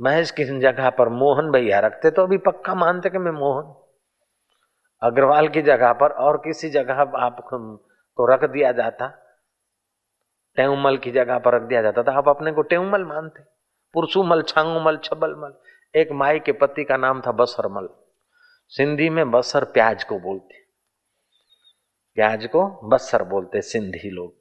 [0.01, 3.75] महेश की जगह पर मोहन भैया रखते तो अभी पक्का मानते कि मैं मोहन।
[5.03, 7.37] अग्रवाल की जगह पर और किसी जगह आप
[8.17, 9.09] को रख दिया जाता।
[10.57, 13.43] टेउमल की जगह पर रख दिया जाता था आप अपने को टेउमल मानते।
[13.93, 15.55] पुरसुमल, छांगुमल, छबलमल
[15.95, 17.89] एक माई के पति का नाम था बसरमल।
[18.73, 20.59] सिंधी में बसर प्याज को बोलते
[22.17, 24.33] प्याज को बसर बोलते सिंधी लोग।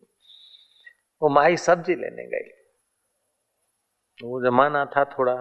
[1.22, 2.50] वो माई सब्ज़ी लेने गई।
[4.20, 5.36] वो जमाना था थोड़ा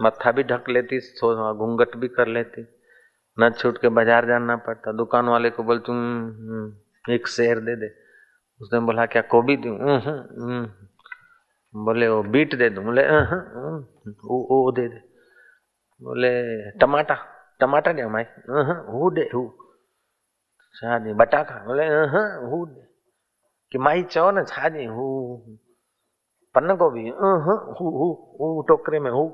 [0.00, 2.66] मत्था भी ढक लेती थोड़ा घूंघट भी कर लेती।
[3.38, 7.76] न छूट के बाज़ार जाना पड़ता। दुकान वाले को बोल तुम हम्म, एक शेर दे
[7.76, 7.88] दे।
[8.60, 9.72] उसने बोला क्या कोबी दू?
[11.74, 15.00] बोले वो बीट दे दू। बोले वो वो दे दे।
[16.02, 16.30] बोले,
[16.78, 17.14] टमाटा
[17.60, 18.24] टमाटा दे माई
[18.88, 19.46] हूँ दे हूँ
[20.74, 22.82] छाजी बटाका, बोले, हूँ दे।
[23.72, 25.58] कि माई चो न छाजी हूँ
[26.54, 27.34] पन्न गोभी, हूँ
[27.76, 29.28] हूँ टोकरे में हूँ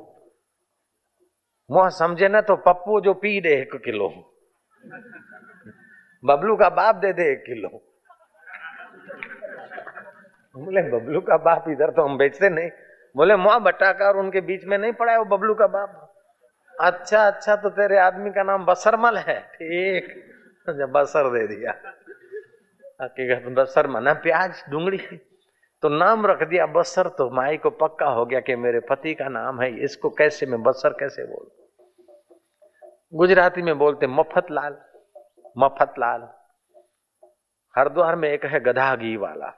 [1.70, 4.08] मुआ समझे ना तो पप्पू जो पी दे एक किलो।
[6.24, 7.68] बबलू का बाप दे दे एक किलो।
[10.54, 12.70] बोले, बबलू का बाप इधर तो हम बेचते नहीं।
[13.14, 16.08] बोले मुआ बटाका और उनके बीच में नहीं पड़ा है वो बबलू का बाप।
[16.74, 20.06] अच्छा अच्छा तो तेरे आदमी का नाम बसरमल है। ठीक,
[20.68, 21.72] जब बसर दे दिया।
[23.02, 24.98] हकीकत बसर मना प्याज डूंगड़ी
[25.82, 29.28] तो नाम रख दिया, बसर तो माई को पक्का हो गया कि मेरे पति का
[29.28, 31.46] नाम है, इसको कैसे मैं बसर कैसे बोल?
[33.14, 34.76] गुजराती में बोलते मफत लाल
[35.58, 36.28] मफत लाल
[37.74, 39.52] हरिद्वार में एक है गधा घी वाला।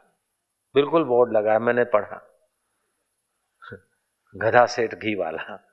[0.75, 2.31] बिल्कुल बोर्ड लगा मैंने पढ़ा।
[4.37, 5.71] गधा सेठ घी वाला।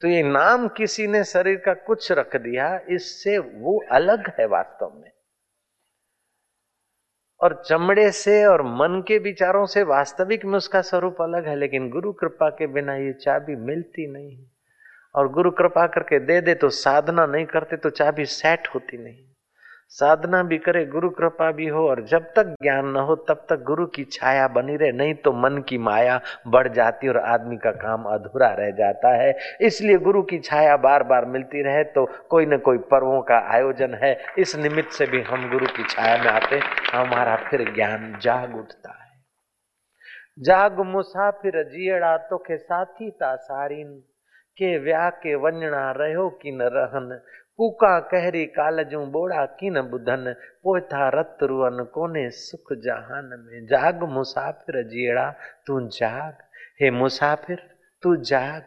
[0.00, 4.92] तो ये नाम किसी ने शरीर का कुछ रख दिया, इससे वो अलग है वास्तव
[4.94, 5.12] में।
[7.40, 11.90] और चमड़े से और मन के विचारों से वास्तविक में उसका स्वरूप अलग है, लेकिन
[11.90, 14.46] गुरु कृपा के बिना ये चाबी मिलती नहीं।
[15.14, 19.31] और गुरु कृपा करके दे दे तो साधना नहीं करते तो चाबी सेट होती नहीं।
[19.92, 23.62] साधना भी करे, गुरु कृपा भी हो और जब तक ज्ञान न हो, तब तक
[23.62, 27.70] गुरु की छाया बनी रहे। नहीं तो मन की माया बढ़ जाती और आदमी का
[27.70, 32.46] काम अधूरा रह जाता है। इसलिए गुरु की छाया बार बार मिलती रहे तो कोई
[32.46, 36.30] न कोई पर्वों का आयोजन है। इस निमित्त से भी हम गुरु की छाया में
[36.30, 36.60] आते
[36.92, 39.10] हमारा फिर ज्ञान जाग उठता है।
[40.38, 44.02] जाग मुसाफिर जियड़ा तो के साथी ता सारीन।
[44.56, 47.20] के व्या के वञणा रहो कि न रहन।
[47.62, 54.82] कूका कहरी कालजू बोड़ा किन बुधन पोथा रत रुअन कोने सुख जहान में। जाग मुसाफिर
[54.82, 55.34] जीड़ा,
[55.66, 56.36] तू जाग।
[56.80, 58.62] हे मुसाफिर, तू जाग।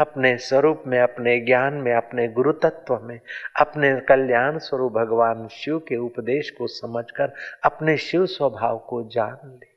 [0.00, 3.20] अपने स्वरूप में, अपने ज्ञान में, अपने गुरु तत्व में,
[3.60, 7.34] अपने कल्याण स्वरूप भगवान शिव के उपदेश को समझकर,
[7.64, 9.68] अपने शिव स्वभाव को जान ले।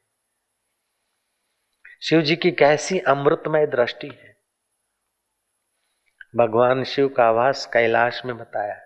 [2.01, 4.34] शिव जी की कैसी अमृतमय दृष्टि है।
[6.37, 8.77] भगवान शिव का वास कैलाश में बताया।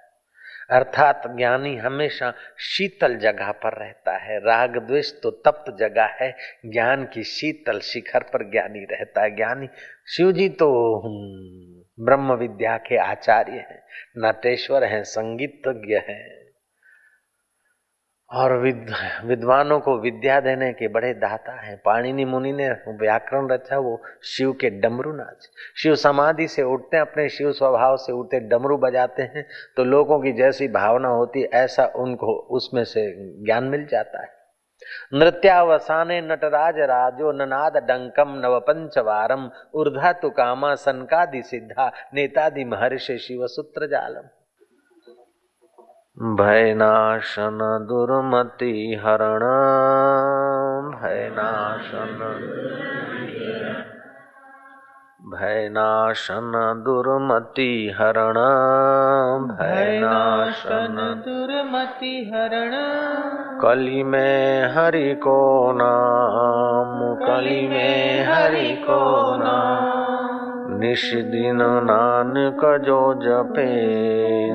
[0.70, 6.36] अर्थात ज्ञानी हमेशा शीतल जगह पर रहता है। राग द्वेष तो तप्त जगह है।
[6.66, 9.68] ज्ञान की शीतल शिखर पर ज्ञानी रहता है। ज्ञानी
[10.08, 11.02] शिव जी तो
[12.00, 13.84] ब्रह्म विद्या के आचार्य हैं,
[14.18, 16.49] नटेश्वर हैं, संगीतज्ञ हैं।
[18.32, 18.94] और विद,
[19.26, 24.52] विद्वानों को विद्या देने के बड़े दाता हैं। पाणिनि मुनि ने व्याकरण रचा वो शिव
[24.62, 29.24] के डमरू नाच। शिव समाधि से उठते हैं अपने शिव स्वभाव से उठते डमरू बजाते
[29.26, 29.46] हैं
[29.78, 33.12] तो लोगों की जैसी भावना होती ऐसा उनको उसमें से
[33.46, 34.38] ज्ञान मिल जाता है।
[35.14, 43.48] नृत्यावसाने नटराज राजो ननाद डंकम नव पंचवारम ऊर्धा तु कामा सनकादि सिद्धा नेतादि महर्षि शिव
[43.48, 44.28] सूत्र जालम।
[46.22, 47.60] भयनाशन
[47.90, 49.40] दुर्मति हरण।
[50.92, 52.20] भयनाशन।
[55.26, 56.52] भयनाशन
[56.86, 58.34] दुर्मति हरण।
[59.48, 62.72] भयनाशन। दुर्मति हरण।
[63.62, 69.89] कली में हरि को नाम। कली में हरि को नाम।
[70.80, 73.66] निश दिन नानक जो जपे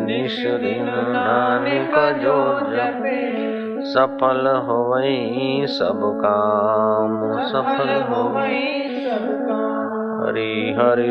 [0.00, 2.36] निश दिन नानक जो
[2.70, 3.24] जपे।
[3.84, 4.94] सफल हो
[5.66, 8.28] सब काम, सफल हो
[10.24, 11.10] हरि हरि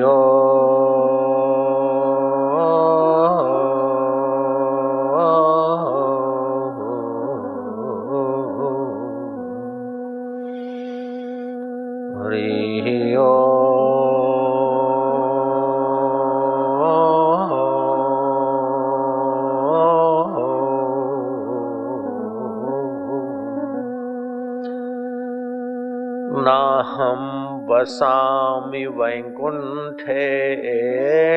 [27.84, 30.24] वसामि वैकुण्ठे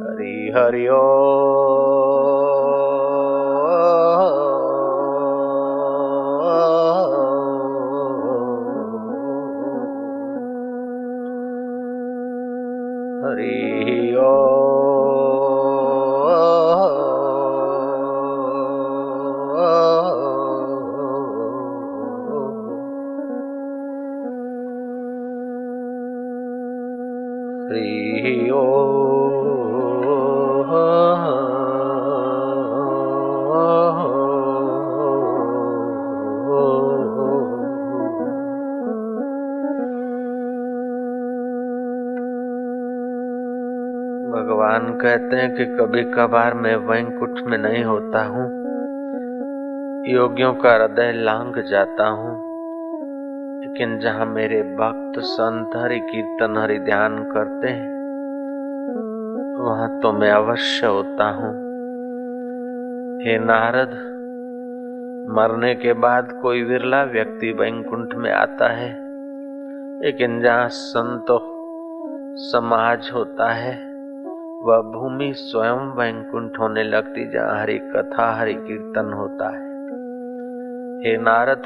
[0.05, 1.03] हरि हरि ओ
[44.31, 48.59] भगवान कहते हैं कि कभी कभार मैं वैंकुट में नहीं होता हूँ।
[50.07, 52.49] योगियों का हृदय लांग जाता हूँ।
[53.61, 57.98] लेकिन जहाँ मेरे भक्त संत हरि कीर्तन हरि ध्यान करते हैं
[59.59, 61.51] वहाँ तो मैं अवश्य होता हूँ।
[63.23, 63.89] हे नारद,
[65.29, 68.89] मरने के बाद कोई विरला व्यक्ति वैकुंठ में आता है,
[70.03, 71.25] लेकिन जहाँ संत
[72.39, 73.75] समाज होता है,
[74.63, 79.69] वह भूमि स्वयं वैकुंठ होने लगती, जहाँ हरि कथा, हरि कीर्तन होता है।
[81.03, 81.63] हे नारद,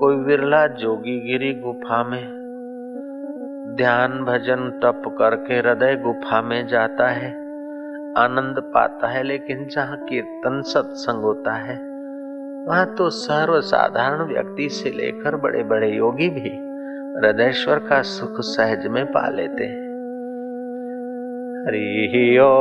[0.00, 2.45] कोई विरला जोगी गिरी गुफा में
[3.76, 7.28] ध्यान भजन तप करके हृदय गुफा में जाता है।
[8.18, 11.74] आनंद पाता है, लेकिन जहाँ कीर्तन सत्संग होता है,
[12.66, 16.54] वहाँ तो सर्वसाधारण व्यक्ति से लेकर बड़े बड़े योगी भी
[17.18, 19.86] हृदयश्वर का सुख सहज में पा लेते हैं।
[21.66, 22.52] हरि ओ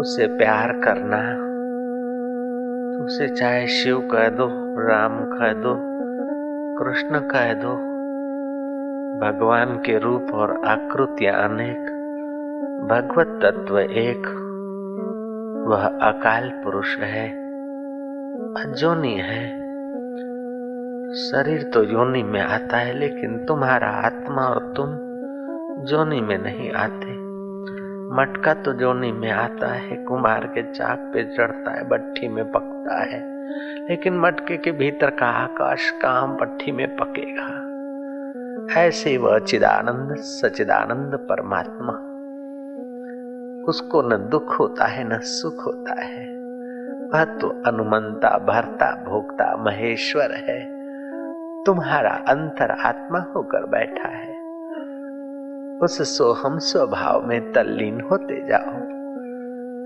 [0.00, 1.50] उसे प्यार करना।
[3.04, 4.46] उसे चाहे शिव कह दो,
[4.88, 5.76] राम कह दो,
[6.78, 7.74] कृष्ण कह दो,
[9.20, 11.78] भगवान के रूप और आकृतियाँ अनेक,
[12.90, 14.36] भगवत तत्व एक।
[15.68, 17.28] वह अकाल पुरुष है,
[18.54, 19.60] अजोनी है।
[21.14, 24.86] शरीर तो योनि में आता है, लेकिन तुम्हारा आत्मा और तुम
[25.84, 27.09] जोनी में नहीं आते।
[28.12, 33.02] मटका तो जोनी में आता है कुम्हार के चाक पे चढ़ता है भट्टी में पकता
[33.02, 33.20] है।
[33.88, 37.70] लेकिन मटके के भीतर का आकाश काम भट्टी में पकेगा।
[38.80, 41.92] ऐसे वह चिदानंद, सचिदानंद परमात्मा।
[43.68, 46.26] उसको न दुख होता है, न सुख होता है।
[47.14, 50.80] वह तो अनुमंता, भरता, भोगता, महेश्वर है।
[51.64, 54.29] तुम्हारा अंतर आत्मा होकर बैठा है।
[55.82, 58.90] उस सोहम स्वभाव में तल्लीन होते जाओ।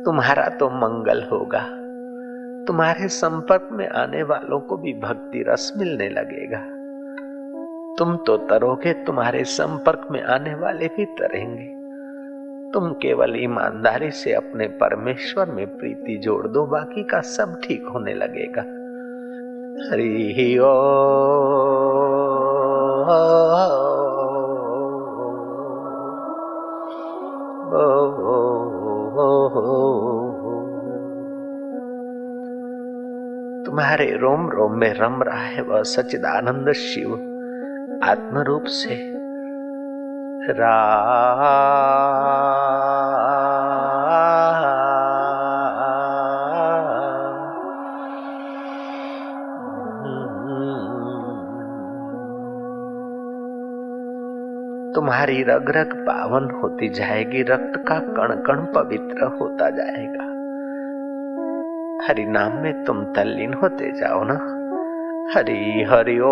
[0.05, 1.69] तुम्हारा तो मंगल होगा।
[2.67, 6.65] तुम्हारे संपर्क में आने वालों को भी भक्ति रस मिलने लगेगा।
[7.99, 11.85] तुम तो तरोगे, तुम्हारे संपर्क में आने वाले भी तरेंगे।
[12.71, 18.15] तुम केवल ईमानदारी से अपने परमेश्वर में प्रीति जोड़ दो, बाकी का सब ठीक होने
[18.15, 18.65] लगेगा।
[19.93, 20.65] हरि ओ।
[33.67, 37.13] तुम्हारे रोम रोम में रम रहा है वह सचिदानंद शिव।
[38.05, 39.15] आत्म रूप से।
[40.53, 40.85] रा
[55.15, 60.25] तुम्हारी रग रग पावन होती जाएगी, रक्त का कण कण पवित्र होता जाएगा।
[62.07, 64.61] हरि नाम में तुम तल्लीन होते जाओ ना।
[65.39, 66.31] हरि हरि ओ।